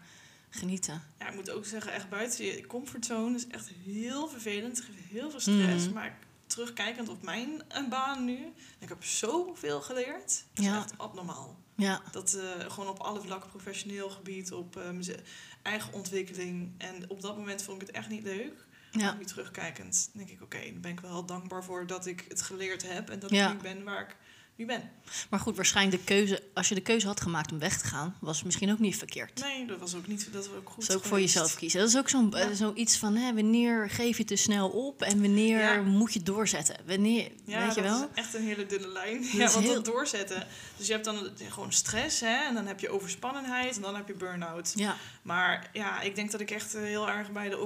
[0.51, 1.03] genieten.
[1.19, 4.77] Ja, ik moet ook zeggen, echt buiten je comfortzone is echt heel vervelend.
[4.77, 5.85] Het geeft heel veel stress.
[5.85, 5.95] Mhm.
[5.95, 8.39] Maar terugkijkend op mijn eh, baan nu,
[8.79, 10.45] ik heb zoveel geleerd.
[10.55, 10.77] Dat is Ja.
[10.77, 11.59] echt abnormaal.
[11.77, 12.39] Ja, Dat
[12.69, 15.19] gewoon op alle vlakken, professioneel gebied, op meze-
[15.63, 16.71] eigen ontwikkeling.
[16.79, 18.67] En op dat moment vond ik het echt niet leuk.
[19.01, 19.13] Ja.
[19.19, 22.83] Nu terugkijkend denk ik, oké, dan ben ik wel dankbaar voor dat ik het geleerd
[22.93, 23.11] heb.
[23.11, 23.47] En dat Ja.
[23.47, 24.17] ik nu ben waar ik
[24.57, 24.91] nu ben.
[25.31, 26.43] Maar goed, waarschijnlijk de keuze...
[26.55, 28.17] Als je de keuze had gemaakt om weg te gaan...
[28.21, 29.41] was misschien ook niet verkeerd.
[29.41, 31.81] Nee, dat was ook niet, dat was ook goed Dat is ook voor jezelf kiezen.
[31.81, 32.39] Dat is ook zo'n Ja.
[32.39, 33.17] eh, zoiets van...
[33.17, 35.03] Hè, wanneer geef je te snel op...
[35.03, 35.83] en wanneer Ja.
[35.83, 36.77] moet je doorzetten?
[36.87, 38.09] Wanneer, Ja, weet je dat wel?
[38.15, 39.23] is echt een hele dunne lijn.
[39.23, 40.47] Ja, want heel- dat doorzetten.
[40.77, 42.45] Dus je hebt dan gewoon stress, hè.
[42.49, 44.73] En dan heb je overspannenheid en dan heb je burn-out.
[44.75, 47.57] Ja, Maar ja, ik denk dat ik echt eh, heel erg bij de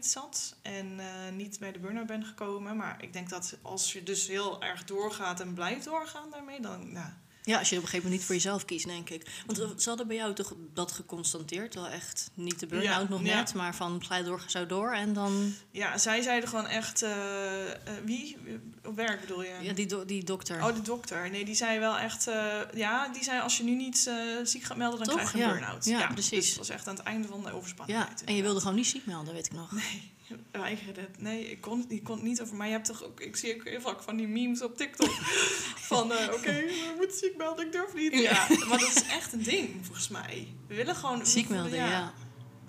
[0.00, 0.56] zat.
[0.62, 2.76] En eh, niet bij de burn-out ben gekomen.
[2.76, 6.98] Maar ik denk dat als je dus heel erg doorgaat en blijft doorgaan daarmee, dan...
[7.44, 9.42] ja, als je op een gegeven moment niet voor jezelf kiest, denk ik.
[9.46, 11.74] Want ze hadden bij jou toch dat geconstateerd?
[11.74, 13.34] Wel echt niet de burn-out Ja, nog ja.
[13.36, 13.54] net...
[13.54, 15.54] maar van ga door, zo door en dan...
[15.70, 17.02] ja zij zeiden gewoon echt...
[17.02, 18.36] eh, eh, wie?
[18.84, 19.54] Op werk bedoel je?
[19.60, 20.64] Ja, die, do- die dokter.
[20.64, 21.30] Oh, de dokter.
[21.30, 22.26] Nee, die zei wel echt...
[22.26, 24.10] eh, ja, die zei als je nu niet
[24.44, 25.16] ziek gaat melden, dan Toch?
[25.16, 25.52] krijg je een Ja.
[25.52, 25.84] burn-out.
[25.84, 26.30] Ja, precies.
[26.38, 28.24] Dus het was echt aan het einde van de ja, overspannenheid.
[28.24, 29.72] en je wilde gewoon niet ziek melden, weet ik nog.
[29.72, 30.10] Nee,
[30.50, 31.20] weigerde het.
[31.20, 32.56] Nee, ik kon, ik kon het niet over.
[32.56, 33.20] Maar je hebt toch ook.
[33.20, 35.10] Ik zie ook heel vaak van die memes op TikTok.
[35.90, 38.12] van eh, oké, we moeten ziek melden, ik durf niet.
[38.12, 38.46] Ja.
[38.68, 40.48] maar dat is echt een ding volgens mij.
[40.66, 41.26] We willen gewoon.
[41.26, 42.12] Ziek melden, ja.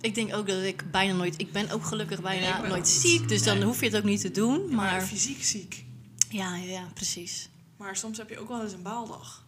[0.01, 1.33] Ik denk ook dat ik bijna nooit...
[1.37, 3.29] Ik ben ook gelukkig bijna Nee, nooit ziek.
[3.29, 4.65] Dus dan hoef je het ook niet te doen.
[4.65, 5.83] Maar, Maar fysiek ziek.
[6.29, 7.49] ja, ja, ja, precies.
[7.77, 9.42] Maar soms heb je ook wel eens een baaldag.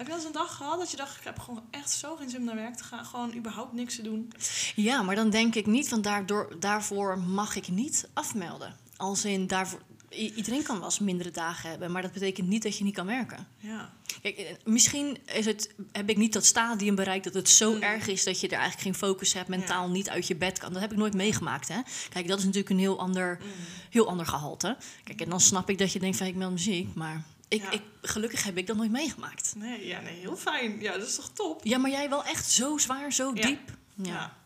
[0.00, 2.16] Heb je wel eens een dag gehad dat je dacht, ik heb gewoon echt zo
[2.16, 3.04] geen zin om naar werk te gaan.
[3.04, 4.32] Gewoon überhaupt niks te doen.
[4.74, 8.76] Ja, maar dan denk ik niet, want daardoor, daarvoor mag ik niet afmelden.
[8.96, 12.78] Als in, daarvoor, iedereen kan wel eens mindere dagen hebben, maar dat betekent niet dat
[12.78, 13.46] je niet kan werken.
[13.58, 13.90] Ja.
[14.22, 17.82] Kijk, eh, misschien is het, heb ik niet dat stadium bereikt dat het zo Mm.
[17.82, 20.72] erg is dat je er eigenlijk geen focus hebt, mentaal niet uit je bed kan.
[20.72, 21.68] Dat heb ik nooit meegemaakt.
[21.68, 21.80] Hè?
[22.10, 23.50] Kijk, dat is natuurlijk een heel ander, Mm.
[23.90, 24.76] heel ander gehalte.
[25.04, 27.70] Kijk, en dan snap ik dat je denkt van ik meld muziek, maar ik, Ja.
[27.70, 29.52] ik, gelukkig heb ik dat nooit meegemaakt.
[29.56, 30.80] Nee, ja, nee, heel fijn.
[30.80, 31.60] Ja, dat is toch top?
[31.64, 33.46] Ja, maar jij wel echt zo zwaar, zo Ja.
[33.46, 33.70] diep.
[33.94, 34.38] Ja.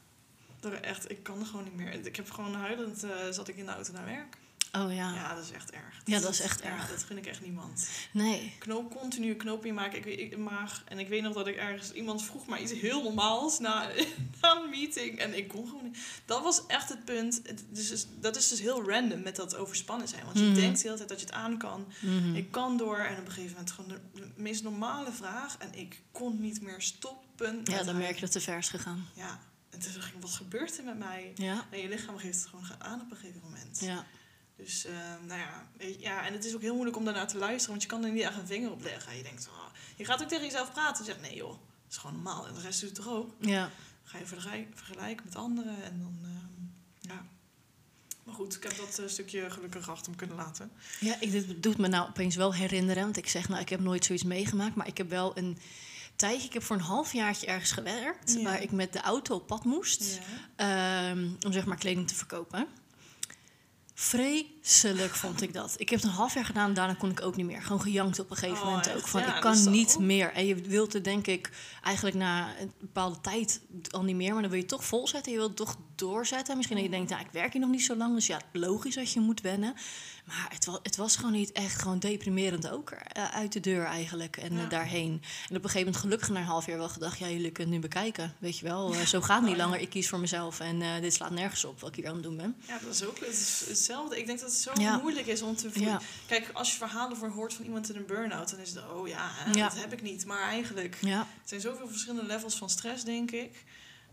[0.60, 0.70] Ja.
[0.80, 2.06] Echt, ik kan er gewoon niet meer.
[2.06, 4.36] Ik heb gewoon huilend, eh, zat ik in de auto naar werk.
[4.76, 5.14] Oh ja.
[5.14, 6.00] Ja, dat is echt erg.
[6.04, 6.88] Ja, dat is echt erg.
[6.90, 7.88] Dat vind ik echt niemand.
[8.12, 8.54] Nee.
[8.58, 10.82] Knoop, continu knoop in maken ik, weet- ik, maag.
[10.88, 11.92] En ik weet nog dat ik ergens...
[11.92, 13.88] Iemand vroeg maar iets heel normaals na,
[14.40, 15.18] na een meeting.
[15.18, 15.98] En ik kon gewoon niet.
[16.24, 17.42] Dat was echt het punt.
[17.70, 20.24] Dus, is- dat is dus heel random met dat overspannen zijn.
[20.24, 20.54] Want je Mhm.
[20.54, 21.86] denkt de hele tijd dat je het aan kan.
[22.00, 22.34] Mhm.
[22.34, 22.98] Ik kan door.
[22.98, 25.56] En op een gegeven moment gewoon de, de meest normale vraag.
[25.58, 27.60] En ik kon niet meer stoppen.
[27.64, 29.06] Ja, dan merk je dat te ver is gegaan.
[29.14, 29.40] Ja.
[29.70, 31.32] En toen dacht ik, wat gebeurt er met mij?
[31.34, 31.66] Ja.
[31.70, 33.80] En je lichaam geeft het gewoon aan op een gegeven moment.
[33.80, 34.06] Ja.
[34.56, 34.92] Dus, eh,
[35.26, 37.82] nou ja, weet ja, en het is ook heel moeilijk om daarnaar te luisteren, want
[37.82, 39.16] je kan er niet echt een vinger op leggen.
[39.16, 39.64] Je denkt, oh,
[39.96, 41.58] je gaat ook tegen jezelf praten en zegt, nee joh, dat
[41.90, 42.46] is gewoon normaal.
[42.46, 43.30] En de rest doet het toch ook?
[43.40, 43.70] Ja.
[44.04, 47.24] Ga je vergelijk- vergelijken met anderen en dan, ehm, ja.
[48.24, 50.70] Maar goed, ik heb dat eh, stukje gelukkig achter me kunnen laten.
[51.00, 53.02] Ja, ik, dit doet me nou opeens wel herinneren.
[53.02, 54.74] Want ik zeg, nou, ik heb nooit zoiets meegemaakt.
[54.74, 55.58] Maar ik heb wel een
[56.16, 56.46] tijdje...
[56.46, 58.32] Ik heb voor een halfjaartje ergens gewerkt...
[58.32, 58.42] Ja.
[58.42, 60.20] waar ik met de auto op pad moest...
[60.56, 61.10] Ja.
[61.10, 62.66] ehm, om zeg maar kleding te verkopen.
[63.94, 65.74] Frei vreselijk vond ik dat.
[65.76, 67.62] Ik heb het een half jaar gedaan, daarna kon ik ook niet meer.
[67.62, 68.96] Gewoon gejankt op een gegeven Oh, moment echt?
[68.96, 69.06] ook.
[69.06, 70.32] Van, Ja, ik kan niet ook- meer.
[70.32, 71.50] En je wilt het denk ik
[71.82, 74.32] eigenlijk na een bepaalde tijd al niet meer.
[74.32, 75.32] Maar dan wil je toch volzetten.
[75.32, 76.56] Je wilt het toch doorzetten.
[76.56, 78.14] Misschien dat je denkt, nou, ik werk hier nog niet zo lang.
[78.14, 79.74] Dus ja, logisch dat je moet wennen.
[80.24, 83.84] Maar het was, het was gewoon niet echt gewoon deprimerend ook eh, uit de deur
[83.84, 84.36] eigenlijk.
[84.36, 85.10] En eh, daarheen.
[85.48, 87.18] En op een gegeven moment gelukkig na een half jaar wel gedacht...
[87.18, 88.34] ja, jullie kunnen het nu bekijken.
[88.38, 89.80] Weet je wel, Eh, zo gaat het niet Oh, langer.
[89.80, 92.36] Ik kies voor mezelf en dit slaat nergens op wat ik hier aan het doen
[92.36, 92.56] ben.
[92.66, 94.18] Ja, dat is ook het is hetzelfde.
[94.18, 94.96] Ik denk dat het zo Ja.
[94.98, 95.92] moeilijk is om te voelen.
[95.92, 96.00] Ja.
[96.26, 99.08] Kijk, als je verhalen voor hoort van iemand in een burn-out, dan is het, oh
[99.08, 100.26] ja, dat heb ik niet.
[100.26, 103.64] Maar eigenlijk, het zijn zoveel verschillende levels van stress, denk ik.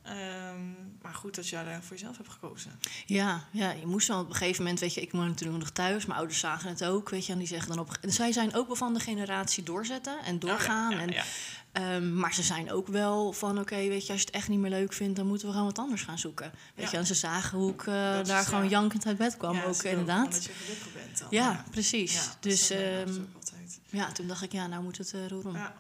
[0.04, 2.80] Ehm, maar goed dat jij daar voor jezelf hebt gekozen.
[3.06, 5.70] Ja, ja, je moest dan op een gegeven moment, weet je, ik woon natuurlijk nog
[5.70, 7.98] thuis, mijn ouders zagen het ook, weet je, en die zeggen dan op.
[8.02, 10.92] En zij zijn ook wel van de generatie doorzetten en doorgaan.
[10.92, 11.24] Ja, ja, en, ja.
[11.72, 14.60] Ehm, maar ze zijn ook wel van, oké, weet je, als je het echt niet
[14.60, 16.52] meer leuk vindt, dan moeten we gewoon wat anders gaan zoeken.
[16.76, 16.92] Weet Ja.
[16.92, 18.70] je, en ze zagen hoe ik eh, is, daar gewoon ja.
[18.70, 20.32] jankend uit bed kwam, Ja, ook inderdaad.
[20.32, 21.28] dat je gelukkig bent dan.
[21.30, 22.30] ja, precies.
[22.40, 23.00] Dus eh,
[23.36, 23.80] altijd.
[23.90, 25.56] ja, toen dacht ik, ja, nou moet het eh roer om.
[25.56, 25.74] Ja.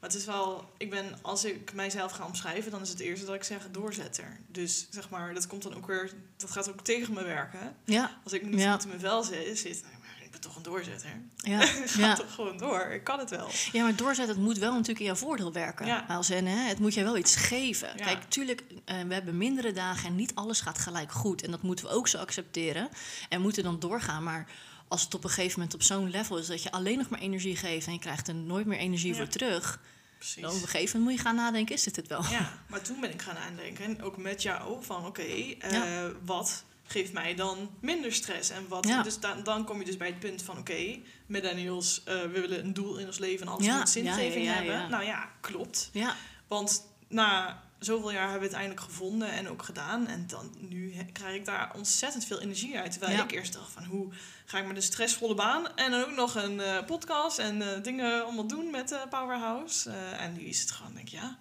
[0.00, 3.26] Maar het is wel, ik ben, als ik mijzelf ga omschrijven, dan is het eerste
[3.26, 4.40] dat ik zeg doorzetter.
[4.48, 7.76] Dus zeg maar, dat komt dan ook weer, dat gaat ook tegen me werken.
[7.84, 9.94] Ja, Als ik niet goed in mijn vel zit, zit nou,
[10.40, 11.10] ben toch een doorzetter.
[11.36, 12.14] ja, Ga ja.
[12.14, 13.48] toch gewoon door, ik kan het wel.
[13.72, 15.86] Ja, maar doorzetten, het moet wel natuurlijk in jouw voordeel werken.
[15.86, 16.04] Ja.
[16.08, 17.88] Als in, hè, het moet je wel iets geven.
[17.96, 18.04] Ja.
[18.04, 21.42] Kijk, tuurlijk, eh, we hebben mindere dagen en niet alles gaat gelijk goed.
[21.42, 22.88] En dat moeten we ook zo accepteren.
[23.28, 24.22] En moeten dan doorgaan.
[24.22, 24.46] Maar
[24.88, 27.20] als het op een gegeven moment op zo'n level is dat je alleen nog maar
[27.20, 29.80] energie geeft en je krijgt er nooit meer energie voor terug,
[30.18, 30.42] Precies.
[30.42, 32.22] dan op een gegeven moment moet je gaan nadenken: is dit het wel?
[32.30, 36.10] Ja, maar toen ben ik gaan aandenken, en ook met jou, van oké, eh, Ja.
[36.24, 38.50] wat geeft mij dan minder stress?
[38.50, 39.02] En wat, Ja.
[39.02, 42.64] dus dan, dan kom je dus bij het punt van oké, millennials, eh, we willen
[42.64, 44.90] een doel in ons leven en alles Ja, moet zingeving ja, hebben.
[44.90, 45.90] Nou ja, klopt.
[45.92, 46.16] Ja,
[46.48, 50.06] Want na zoveel jaar hebben we het eindelijk gevonden en ook gedaan.
[50.06, 52.92] En dan, nu krijg ik daar ontzettend veel energie uit.
[52.92, 54.12] Terwijl ik eerst dacht van hoe
[54.44, 57.82] ga ik met een stressvolle baan en dan ook nog een eh, podcast en eh,
[57.82, 59.90] dingen allemaal doen met Powerhouse.
[59.90, 61.38] En nu is het gewoon, denk ik, ja,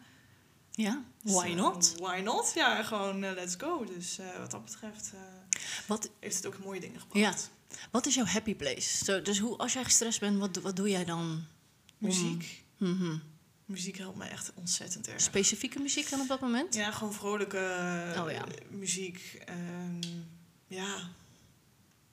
[0.72, 1.04] ja.
[1.22, 1.96] dus, why eh, not?
[1.98, 2.52] why not?
[2.56, 3.86] Ja, gewoon let's go.
[3.86, 5.12] Dus wat dat betreft
[5.86, 7.52] Wat, heeft het ook mooie dingen gebracht.
[7.92, 9.06] wat is jouw happy place?
[9.06, 11.46] Zo, dus hoe, als jij gestrest bent, wat, wat doe jij dan?
[11.98, 12.64] Muziek.
[12.78, 13.18] Mhm.
[13.66, 15.22] Muziek helpt me echt ontzettend erg.
[15.22, 16.76] Specifieke muziek dan op dat moment?
[16.76, 18.44] Ja, gewoon vrolijke eh, Oh ja.
[18.70, 19.42] muziek.
[19.46, 20.00] ehm,
[20.68, 21.10] ja,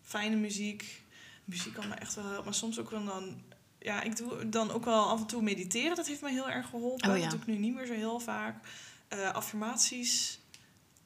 [0.02, 1.02] fijne muziek.
[1.44, 2.44] Muziek kan me echt wel helpen.
[2.44, 3.42] Maar soms ook wel dan...
[3.78, 5.96] Ja, ik doe dan ook wel af en toe mediteren.
[5.96, 7.10] Dat heeft me heel erg geholpen.
[7.10, 7.22] Oh ja.
[7.22, 8.66] Dat doe ik nu niet meer zo heel vaak.
[9.08, 10.38] Eh, affirmaties.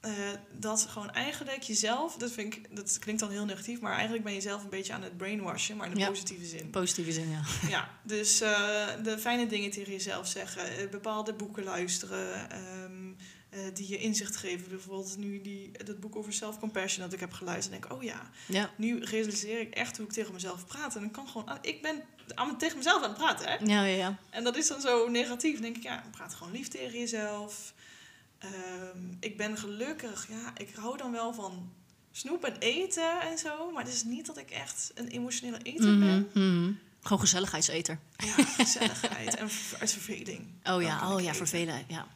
[0.07, 0.13] Eh,
[0.53, 2.17] dat gewoon eigenlijk jezelf...
[2.17, 3.81] Dat, vind ik, dat klinkt dan heel negatief.
[3.81, 5.77] Maar eigenlijk ben je zelf een beetje aan het brainwashen.
[5.77, 6.09] Maar in de Ja.
[6.09, 6.71] positieve zin.
[6.71, 7.41] Positieve zin, ja.
[7.77, 13.13] Ja, dus eh, de fijne dingen tegen jezelf zeggen, eh, bepaalde boeken luisteren, ehm,
[13.51, 14.69] eh, die je inzicht geven.
[14.69, 17.75] Bijvoorbeeld nu die, dat boek over self-compassion dat ik heb geluisterd.
[17.75, 20.97] En denk ik, oh ja, Ja, nu realiseer ik echt hoe ik tegen mezelf praat.
[20.97, 22.03] En ik kan gewoon, aan- ik ben
[22.35, 23.55] aan, tegen mezelf aan het praten, hè.
[23.55, 23.97] ja, ja.
[23.97, 24.17] ja.
[24.31, 25.53] En dat is dan zo negatief.
[25.53, 27.75] Dan denk ik, ja, praat gewoon lief tegen jezelf.
[28.39, 31.73] Ehm, ik ben gelukkig, ja, ik hou dan wel van
[32.11, 33.71] snoep en eten en zo.
[33.71, 36.31] Maar het is niet dat ik echt een emotionele eter ben.
[36.35, 36.73] Mhm, mhm.
[37.03, 37.99] Gewoon gezelligheidseter.
[38.17, 40.47] Ja, gezelligheid en uit verveling.
[40.65, 41.85] Oh ja, oh ja, vervelen.
[41.89, 42.07] Ja,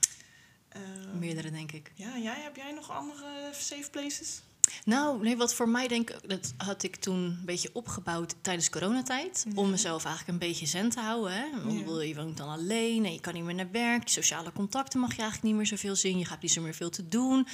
[0.71, 1.93] Ehm, meerdere denk ik.
[1.95, 4.43] Ja, jij, heb jij nog andere safe places?
[4.85, 8.71] Nou, nee, wat voor mij denk ik, dat had ik toen een beetje opgebouwd tijdens
[8.71, 9.47] coronatijd.
[9.55, 11.33] Om mezelf eigenlijk een beetje zen te houden.
[11.33, 11.45] Hè?
[11.45, 12.03] Ja.
[12.03, 14.09] Je woont dan alleen en je kan niet meer naar werk.
[14.09, 16.19] Sociale contacten mag je eigenlijk niet meer zoveel zien.
[16.19, 17.47] Je gaat niet zo meer veel te doen.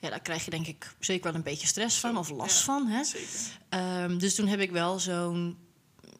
[0.00, 2.64] Ja, daar krijg je denk ik zeker wel een beetje stress van of last ja.
[2.64, 2.86] van.
[2.86, 3.04] Hè?
[3.04, 3.28] Zeker.
[3.68, 5.56] Ehm, dus toen heb ik wel zo'n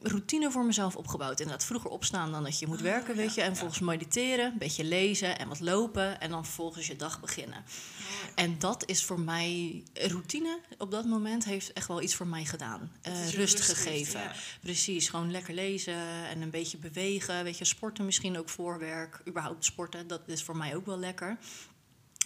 [0.03, 1.41] routine voor mezelf opgebouwd.
[1.41, 3.43] Inderdaad, vroeger opstaan dan dat je moet Oh, werken, weet je.
[3.43, 6.21] En volgens mediteren, een beetje lezen en wat lopen.
[6.21, 7.65] En dan vervolgens je dag beginnen.
[8.35, 12.45] En dat is voor mij, routine op dat moment heeft echt wel iets voor mij
[12.45, 12.93] gedaan.
[13.03, 14.21] Eh, rust gegeven.
[14.21, 14.33] ja.
[14.61, 17.45] Precies, gewoon lekker lezen en een beetje bewegen.
[17.45, 19.21] Weet je, sporten misschien ook voor werk.
[19.29, 21.39] Überhaupt sporten, dat is voor mij ook wel lekker.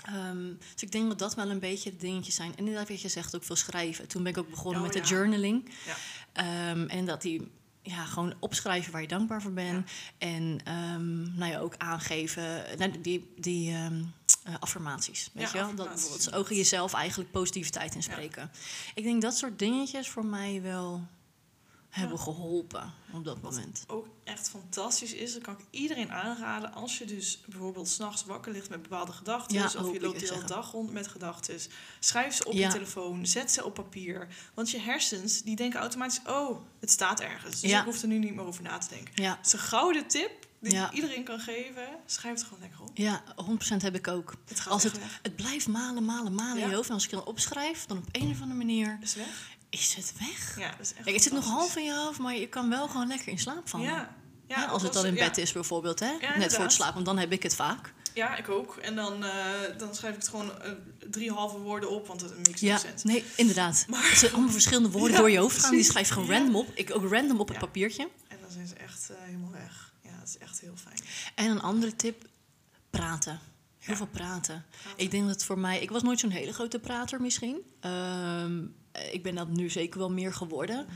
[0.05, 2.51] Ehm, dus ik denk dat dat wel een beetje de dingetjes zijn.
[2.51, 4.09] En inderdaad, wat je zegt, ook veel schrijven.
[4.09, 5.71] Toen ben ik ook begonnen Oh, met de journaling.
[5.87, 5.97] Ja.
[6.33, 7.51] Ehm, en dat die
[7.87, 9.91] ja, gewoon opschrijven waar je dankbaar voor bent.
[10.19, 14.03] En ehm, nou ja, ook aangeven, nou, die, die ehm,
[14.43, 15.31] eh, affirmaties.
[15.33, 15.75] Weet Ja, je wel?
[15.75, 16.35] Dat inderdaad.
[16.35, 18.51] ook jezelf eigenlijk positiviteit inspreken.
[18.95, 21.07] Ik denk dat soort dingetjes voor mij wel
[21.95, 23.85] hebben geholpen op dat moment.
[23.87, 26.73] Ook echt fantastisch is, dat kan ik iedereen aanraden.
[26.73, 29.57] Als je dus bijvoorbeeld s'nachts wakker ligt met bepaalde gedachten.
[29.57, 31.59] Ja, of je loopt de hele dag rond met gedachten.
[32.01, 32.67] Schrijf ze op Ja.
[32.67, 34.29] je telefoon, zet ze op papier.
[34.55, 37.61] Want je hersens die denken automatisch, oh, het staat ergens.
[37.61, 37.79] Dus Ja.
[37.79, 39.23] ik hoef er nu niet meer over na te denken.
[39.23, 40.93] Ja, Het is een gouden tip die Ja.
[40.93, 41.89] iedereen kan geven.
[42.07, 42.91] Schrijf het gewoon lekker op.
[42.95, 44.35] ja 100% heb ik ook.
[44.49, 45.19] Het gaat Als het, weg.
[45.23, 46.89] het blijft malen, malen, malen in je hoofd.
[46.89, 48.99] En als ik het dan opschrijf, dan op een of andere manier...
[49.03, 49.53] Is weg.
[49.81, 50.59] Is het weg.
[50.59, 52.69] Ja, dat is echt Kijk, het zit nog half in je hoofd, maar je kan
[52.69, 53.87] wel gewoon lekker in slaap vallen.
[53.87, 54.15] Ja.
[54.49, 55.27] Ja, als het dan in ja.
[55.29, 56.13] bed is bijvoorbeeld, hè?
[56.39, 57.93] Net voor het slapen, want dan heb ik het vaak.
[58.15, 58.77] Ja, ik ook.
[58.77, 59.45] En dan, eh,
[59.79, 60.71] dan schrijf ik het gewoon eh,
[61.11, 63.07] drie halve woorden op, want het makes no Ja, sense.
[63.07, 63.85] nee, inderdaad.
[63.89, 65.71] Maar- Het zijn allemaal verschillende woorden door je hoofd gaan.
[65.71, 66.69] Die schrijf gewoon random op.
[66.75, 68.09] Ik ook random op het papiertje.
[68.29, 69.93] En dan zijn ze echt eh, helemaal weg.
[70.03, 71.01] Ja, dat is echt heel fijn.
[71.35, 72.25] En een andere tip,
[72.91, 73.41] praten.
[73.79, 74.65] Heel veel praten.
[74.83, 75.05] Praten.
[75.05, 75.81] Ik denk dat voor mij...
[75.83, 77.57] Ik was nooit zo'n hele grote prater misschien.
[77.81, 78.63] Ehm,
[79.13, 80.87] ik ben dat nu zeker wel meer geworden.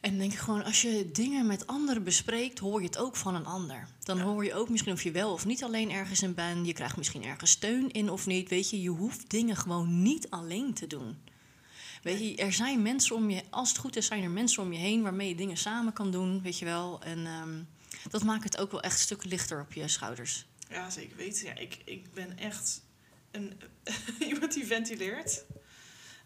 [0.00, 3.16] En dan denk ik gewoon, als je dingen met anderen bespreekt, hoor je het ook
[3.16, 3.88] van een ander.
[4.02, 4.22] Dan Ja.
[4.24, 6.66] hoor je ook misschien of je wel of niet alleen ergens in bent.
[6.66, 8.48] Je krijgt misschien ergens steun in of niet.
[8.48, 11.16] Weet je, je hoeft dingen gewoon niet alleen te doen.
[12.02, 14.72] Weet je, er zijn mensen om je, als het goed is, zijn er mensen om
[14.72, 17.00] je heen waarmee je dingen samen kan doen, weet je wel.
[17.02, 17.62] En ehm,
[18.10, 20.46] dat maakt het ook wel echt een stuk lichter op je schouders.
[20.70, 21.46] Ja, zeker weten.
[21.46, 22.82] Ja, ik, ik ben echt
[23.30, 23.60] een,
[24.30, 25.44] iemand die ventileert.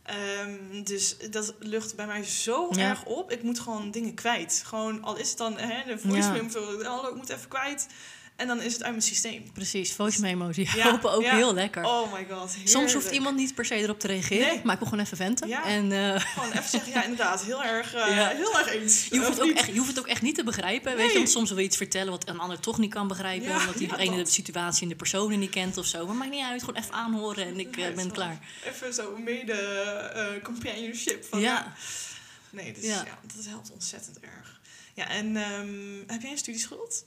[0.03, 2.89] Ehm, dus dat lucht bij mij zo Ja.
[2.89, 3.31] erg op.
[3.31, 4.63] Ik moet gewoon dingen kwijt.
[4.67, 6.43] Gewoon, al is het dan hè, de voice Ja.
[6.43, 7.87] memo, hallo, ik moet even kwijt.
[8.37, 9.53] En dan is het uit mijn systeem.
[9.53, 11.35] Precies, voice memo's, die Ja, helpen ook ja.
[11.37, 11.85] heel lekker.
[11.85, 14.61] Oh my god, Soms hoeft iemand niet per se erop te reageren, Nee.
[14.65, 15.49] maar ik wil gewoon even venten.
[15.49, 15.65] Ja.
[15.65, 19.07] En eh, Gewoon even zeggen, ja inderdaad, heel erg, eh, heel erg eens.
[19.11, 19.57] je, hoeft het ook niet?
[19.59, 20.97] echt, je hoeft het ook echt niet te begrijpen.
[20.97, 23.55] Weet je, want soms wil je iets vertellen wat een ander toch niet kan begrijpen.
[23.57, 26.07] Omdat die ene de situatie en de personen niet kent of zo.
[26.07, 28.11] Maar maakt niet uit, gewoon even aanhoren en ik eh, ben zo.
[28.11, 28.39] klaar.
[28.65, 31.25] Even zo mede companionship.
[31.25, 31.73] Van, Ja.
[32.51, 33.03] Nee, dus, Ja.
[33.07, 33.19] ja.
[33.37, 34.61] dat helpt ontzettend erg.
[34.95, 37.05] Ja, en ehm, heb jij een studieschuld?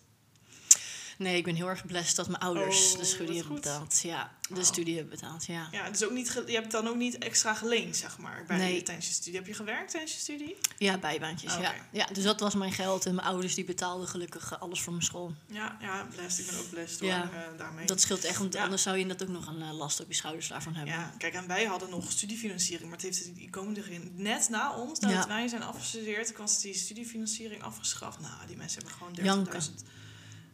[1.18, 4.00] Nee, ik ben heel erg blessed dat mijn ouders Oh, de studie wat hebben betaald.
[4.02, 4.64] Ja, de Oh.
[4.64, 5.68] studie hebben betaald, ja.
[5.72, 8.84] Ja, dus ook niet je hebt dan ook niet extra geleend, zeg maar, bij Nee.
[8.84, 9.36] tijdens je studie.
[9.40, 10.56] Heb je gewerkt tijdens je studie?
[10.78, 11.74] Ja, bijbaantjes, ja.
[11.92, 12.06] ja.
[12.14, 15.06] Dus dat was mijn geld en mijn ouders die betaalden gelukkig eh, alles voor mijn
[15.06, 15.34] school.
[15.48, 16.46] Ja, ja, blessed.
[16.46, 17.24] Ik ben ook blessed hoor, Ja.
[17.34, 17.86] eh, daarmee.
[17.86, 18.64] Dat scheelt echt, want Ja.
[18.64, 20.94] anders zou je dat ook nog een eh, last op je schouders daarvan hebben.
[20.94, 24.12] ja, kijk, en wij hadden nog studiefinanciering, maar het heeft die erin.
[24.16, 25.28] Net na ons, nadat Ja.
[25.28, 28.20] wij zijn afgestudeerd, was die studiefinanciering afgeschaft.
[28.20, 29.52] Nou, die mensen hebben gewoon Janken.
[29.52, 29.84] 30.000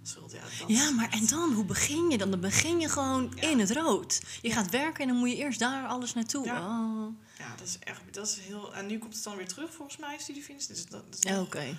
[0.08, 0.32] schuld.
[0.32, 1.54] Ja, dat Ja, is maar en dan?
[1.54, 2.32] Hoe begin je dan?
[2.32, 3.42] Dan begin je gewoon Ja.
[3.50, 4.22] in het rood.
[4.42, 4.54] Je Ja.
[4.54, 6.46] gaat werken en dan moet je eerst daar alles naartoe.
[6.46, 6.60] Ja.
[6.60, 7.14] Oh.
[7.38, 8.74] Ja, dat is echt, dat is heel...
[8.74, 10.90] En nu komt het dan weer terug, volgens mij, studiefinanciering.
[10.90, 11.78] Dus dat, dat is oké.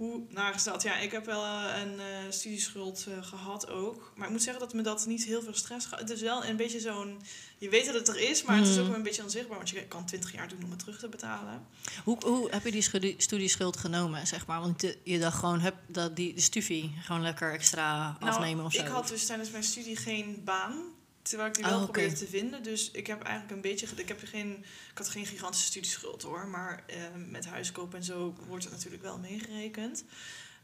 [0.00, 0.82] Hoe naar is dat?
[0.82, 4.12] Ja, ik heb wel eh, een eh, studieschuld eh, gehad ook.
[4.14, 5.98] Maar ik moet zeggen dat me dat niet heel veel stress gaf.
[5.98, 7.20] Het is wel een beetje zo'n...
[7.58, 9.56] Je weet dat het er is, maar het is ook wel een beetje onzichtbaar.
[9.56, 11.66] Want je kan 20 jaar doen om het terug te betalen.
[12.04, 14.60] Hoe, hoe heb je die studieschuld genomen, zeg maar?
[14.60, 18.72] Want je, je dacht gewoon, heb dat die de studie gewoon lekker extra afnemen of
[18.72, 18.78] zo?
[18.78, 20.74] Nou, ik had dus tijdens mijn studie geen baan.
[21.22, 21.90] Terwijl ik die wel Oh, oké.
[21.92, 22.62] probeerde te vinden.
[22.62, 23.86] Dus ik heb eigenlijk een beetje...
[23.96, 24.56] Ik, heb geen,
[24.90, 26.46] ik had geen gigantische studieschuld hoor.
[26.48, 30.04] Maar eh, met huiskoop en zo wordt het natuurlijk wel meegerekend.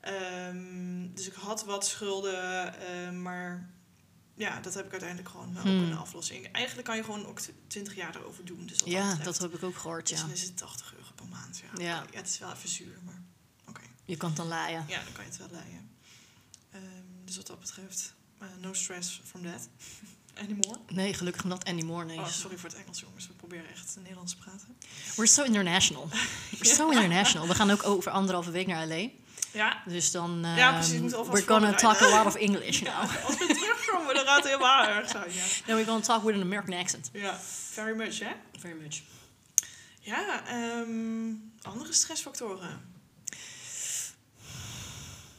[0.01, 2.75] Ehm, dus ik had wat schulden.
[2.81, 3.71] eh, maar
[4.35, 5.79] ja, dat heb ik uiteindelijk gewoon wel Hmm.
[5.79, 6.53] kunnen aflossen.
[6.53, 8.66] Eigenlijk kan je gewoon ook tw- 20 jaar erover doen.
[8.66, 10.25] Dus ja, dat heb ik ook gehoord, Dus ja.
[10.25, 11.59] dan is het 80 euro per maand.
[11.79, 12.05] Ja, Ja.
[12.12, 13.23] Het is wel even zuur, maar
[13.69, 13.81] oké.
[14.05, 14.85] Je kan het dan laaien.
[14.88, 15.49] Ja, dan kan je het wel.
[16.71, 16.83] Ehm,
[17.25, 19.69] dus wat dat betreft, eh, no stress from that
[20.38, 20.79] anymore.
[20.88, 22.18] Nee, gelukkig not anymore, nee.
[22.18, 23.27] Oh, sorry voor het Engels, jongens.
[23.27, 24.77] We proberen echt Nederlands te praten.
[25.16, 26.09] We're so international.
[26.59, 27.46] We're so international.
[27.49, 29.09] We gaan ook over anderhalve week naar L.A.
[29.53, 30.40] Ja, Dus dan...
[30.42, 33.11] Ja, ehm, precies, We're gonna talk a lot of English ja now.
[33.27, 35.33] als we terugkomen, dan gaat het helemaal erg zijn.
[35.33, 35.42] Ja.
[35.66, 37.11] No, we're gonna talk with an American accent.
[37.12, 37.38] ja,
[37.70, 38.31] very much, hè?
[38.59, 39.03] Very much.
[40.01, 42.94] Ja, ehm, andere stressfactoren.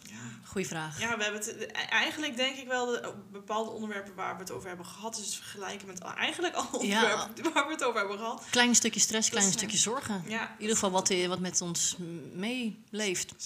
[0.02, 0.18] Ja.
[0.58, 1.00] Goeie vraag.
[1.00, 4.52] Ja, we hebben het e- eigenlijk denk ik wel de bepaalde onderwerpen waar we het
[4.52, 6.68] over hebben gehad, dus het vergelijken met eigenlijk Ja.
[6.72, 8.44] onderwerpen waar we het over hebben gehad.
[8.50, 10.24] Klein stukje stress, klein stukje zorgen.
[10.28, 11.98] Ja, In ieder geval wat, eh, wat met ons
[12.34, 13.34] meeleeft.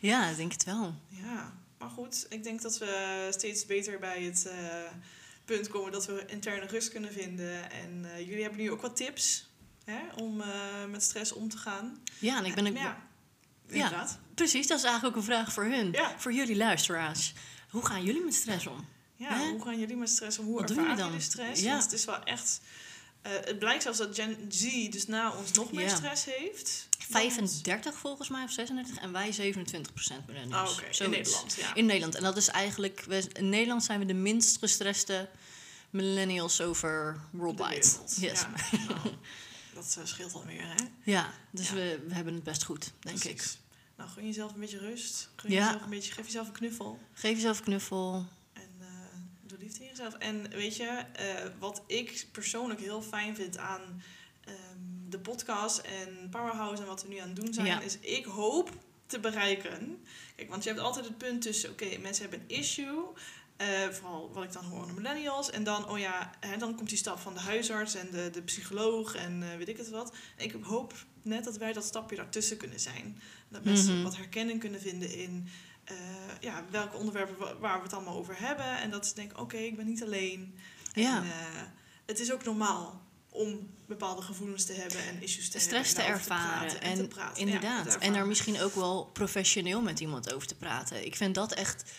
[0.00, 0.94] Ja, ik denk het wel.
[1.08, 4.56] Ja, maar goed, ik denk dat we steeds beter bij het eh,
[5.44, 7.70] punt komen dat we interne rust kunnen vinden.
[7.70, 9.50] En eh, jullie hebben nu ook wat tips
[9.84, 10.48] hè, om eh,
[10.90, 11.98] met stress om te gaan.
[12.18, 12.76] Ja, en ik ben ook...
[12.76, 13.05] Ja,
[13.68, 14.18] inderdaad.
[14.34, 15.92] Precies, dat is eigenlijk ook een vraag voor hun.
[15.92, 16.14] Ja.
[16.18, 17.32] Voor jullie luisteraars.
[17.70, 18.86] Hoe gaan jullie met stress om?
[19.16, 20.44] Ja, hoe gaan jullie met stress om?
[20.46, 21.60] Hoe Wat ervaren jullie stress?
[21.62, 21.70] Ja.
[21.70, 22.60] Want het is wel echt...
[23.22, 25.94] eh, het blijkt zelfs dat Gen Z dus na ons nog meer Ja.
[25.96, 26.88] stress heeft.
[27.08, 27.32] dan ons.
[27.32, 28.96] 35 volgens mij, of 36.
[28.98, 30.70] En wij 27 procent millennials.
[30.70, 31.04] Oh, oké.
[31.04, 31.10] In.
[31.10, 31.74] Nederland, ja.
[31.74, 32.14] In Nederland.
[32.14, 33.04] En dat is eigenlijk...
[33.06, 35.28] we- In Nederland zijn we de minst gestreste
[35.90, 37.74] millennials over De worldwide.
[37.74, 38.16] Yes.
[38.16, 38.32] Ja,
[38.88, 38.98] nou,
[39.76, 40.84] dat eh, scheelt alweer, hè?
[41.04, 41.74] Ja, dus Ja.
[41.74, 43.34] We, we hebben het best goed, denk ik.
[43.34, 43.58] Precies.
[43.96, 45.30] Nou, gun jezelf een beetje rust.
[45.36, 45.64] Gun Ja.
[45.64, 46.98] jezelf een beetje, geef jezelf een knuffel.
[47.12, 48.26] Geef jezelf een knuffel.
[48.52, 48.86] En eh,
[49.46, 50.14] doe liefde in jezelf.
[50.14, 54.02] En weet je, eh, wat ik persoonlijk heel fijn vind aan
[54.44, 54.56] ehm,
[55.08, 57.80] de podcast en Powerhouse en wat we nu aan het doen zijn, Ja.
[57.80, 58.70] is ik hoop
[59.06, 60.04] te bereiken.
[60.36, 63.04] Kijk, want je hebt altijd het punt tussen, oké, mensen hebben een issue.
[63.56, 65.50] Eh, vooral wat ik dan hoor aan de millennials.
[65.50, 68.42] En dan, oh ja, hè, dan komt die stap van de huisarts en de, de
[68.42, 70.14] psycholoog en eh, weet ik het wat.
[70.36, 73.20] En ik hoop net dat wij dat stapje daartussen kunnen zijn.
[73.48, 74.02] Dat mensen Mhm.
[74.02, 75.48] wat herkenning kunnen vinden in
[75.84, 75.94] eh,
[76.40, 78.78] ja, welke onderwerpen wa- waar we het allemaal over hebben.
[78.80, 80.54] En dat ze denken, oké, ik ben niet alleen.
[80.92, 81.22] En, Ja.
[82.06, 86.18] het is ook normaal om bepaalde gevoelens te hebben en issues te stress te hebben.
[86.20, 86.80] ervaren.
[86.80, 87.46] en te praten.
[87.46, 87.98] Ja, inderdaad.
[87.98, 91.06] en daar misschien ook wel professioneel met iemand over te praten.
[91.06, 91.92] Ik vind dat echt.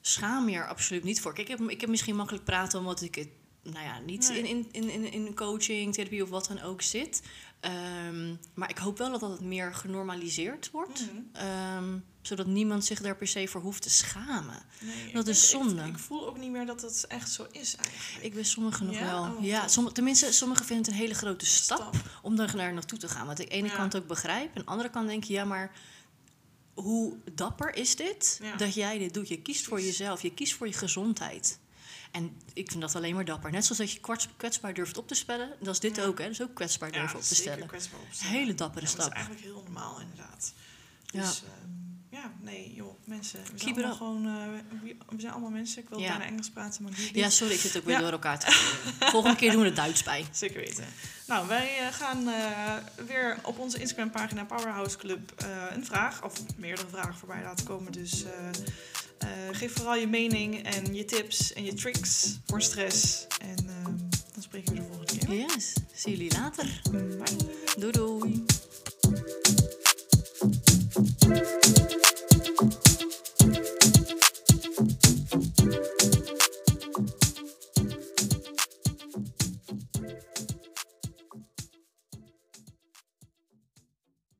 [0.00, 1.34] Schaam je er absoluut niet voor.
[1.34, 3.28] Kijk, ik heb, ik heb misschien makkelijk praten omdat ik het.
[3.62, 4.38] Nou ja, niet Nee.
[4.38, 7.22] in, in, in, in, in coaching, therapie of wat dan ook zit.
[7.60, 11.00] Ehm, maar ik hoop wel dat dat meer genormaliseerd wordt.
[11.12, 11.22] Mhm.
[11.46, 14.62] Ehm, zodat niemand zich daar per se voor hoeft te schamen.
[14.80, 15.82] Nee, Dat is zonde.
[15.84, 18.24] Ik, voel ook niet meer dat het echt zo is eigenlijk.
[18.24, 19.04] Ik weet sommigen nog Ja?
[19.04, 19.22] wel.
[19.22, 22.20] Oh, ja, tenminste, sommigen vinden het een hele grote stap, Stap.
[22.22, 23.26] om daar naar naartoe te gaan.
[23.26, 23.74] Wat ik aan de ene Ja.
[23.74, 24.48] kant ook begrijp.
[24.50, 25.72] En aan de andere kant denk je, ja, maar
[26.76, 28.56] hoe dapper is dit Ja.
[28.56, 29.28] dat jij dit doet?
[29.28, 31.58] Je kiest voor jezelf, je kiest voor je gezondheid.
[32.12, 33.50] En ik vind dat alleen maar dapper.
[33.50, 35.52] Net zoals dat je kwets- kwetsbaar durft op te spellen.
[35.60, 36.04] Dat is dit Ja.
[36.04, 36.24] ook, hè?
[36.24, 37.66] Dat is ook kwetsbaar durven op te stellen.
[37.66, 38.00] kwetsbaar.
[38.18, 39.06] Hele dappere Ja, Dat stap.
[39.10, 40.52] is eigenlijk heel normaal, inderdaad.
[41.06, 41.20] Ja.
[41.20, 41.70] Dus ehm,
[42.16, 43.40] ja, nee, joh, mensen.
[43.52, 45.82] We zijn, allemaal, gewoon, eh, we zijn allemaal mensen.
[45.82, 46.08] Ik wil ja.
[46.08, 47.10] bijna Engels praten, maar niet.
[47.14, 48.46] Ja, sorry, ik zit ook weer door elkaar te
[49.00, 50.26] Volgende keer doen we het Duits bij.
[50.32, 50.84] Zeker weten.
[51.26, 52.74] Nou, wij eh, gaan eh,
[53.06, 55.32] weer op onze Instagram-pagina Powerhouse Club
[55.74, 57.92] een vraag, of meerdere vragen voorbij laten komen.
[57.92, 58.24] Dus
[59.52, 63.26] geef vooral je mening en je tips en je tricks voor stress.
[63.40, 63.96] En ehm,
[64.32, 65.34] dan spreken we de volgende keer.
[65.34, 66.80] Yes, zie jullie later.
[66.90, 67.90] Bye.
[67.90, 68.44] Doei.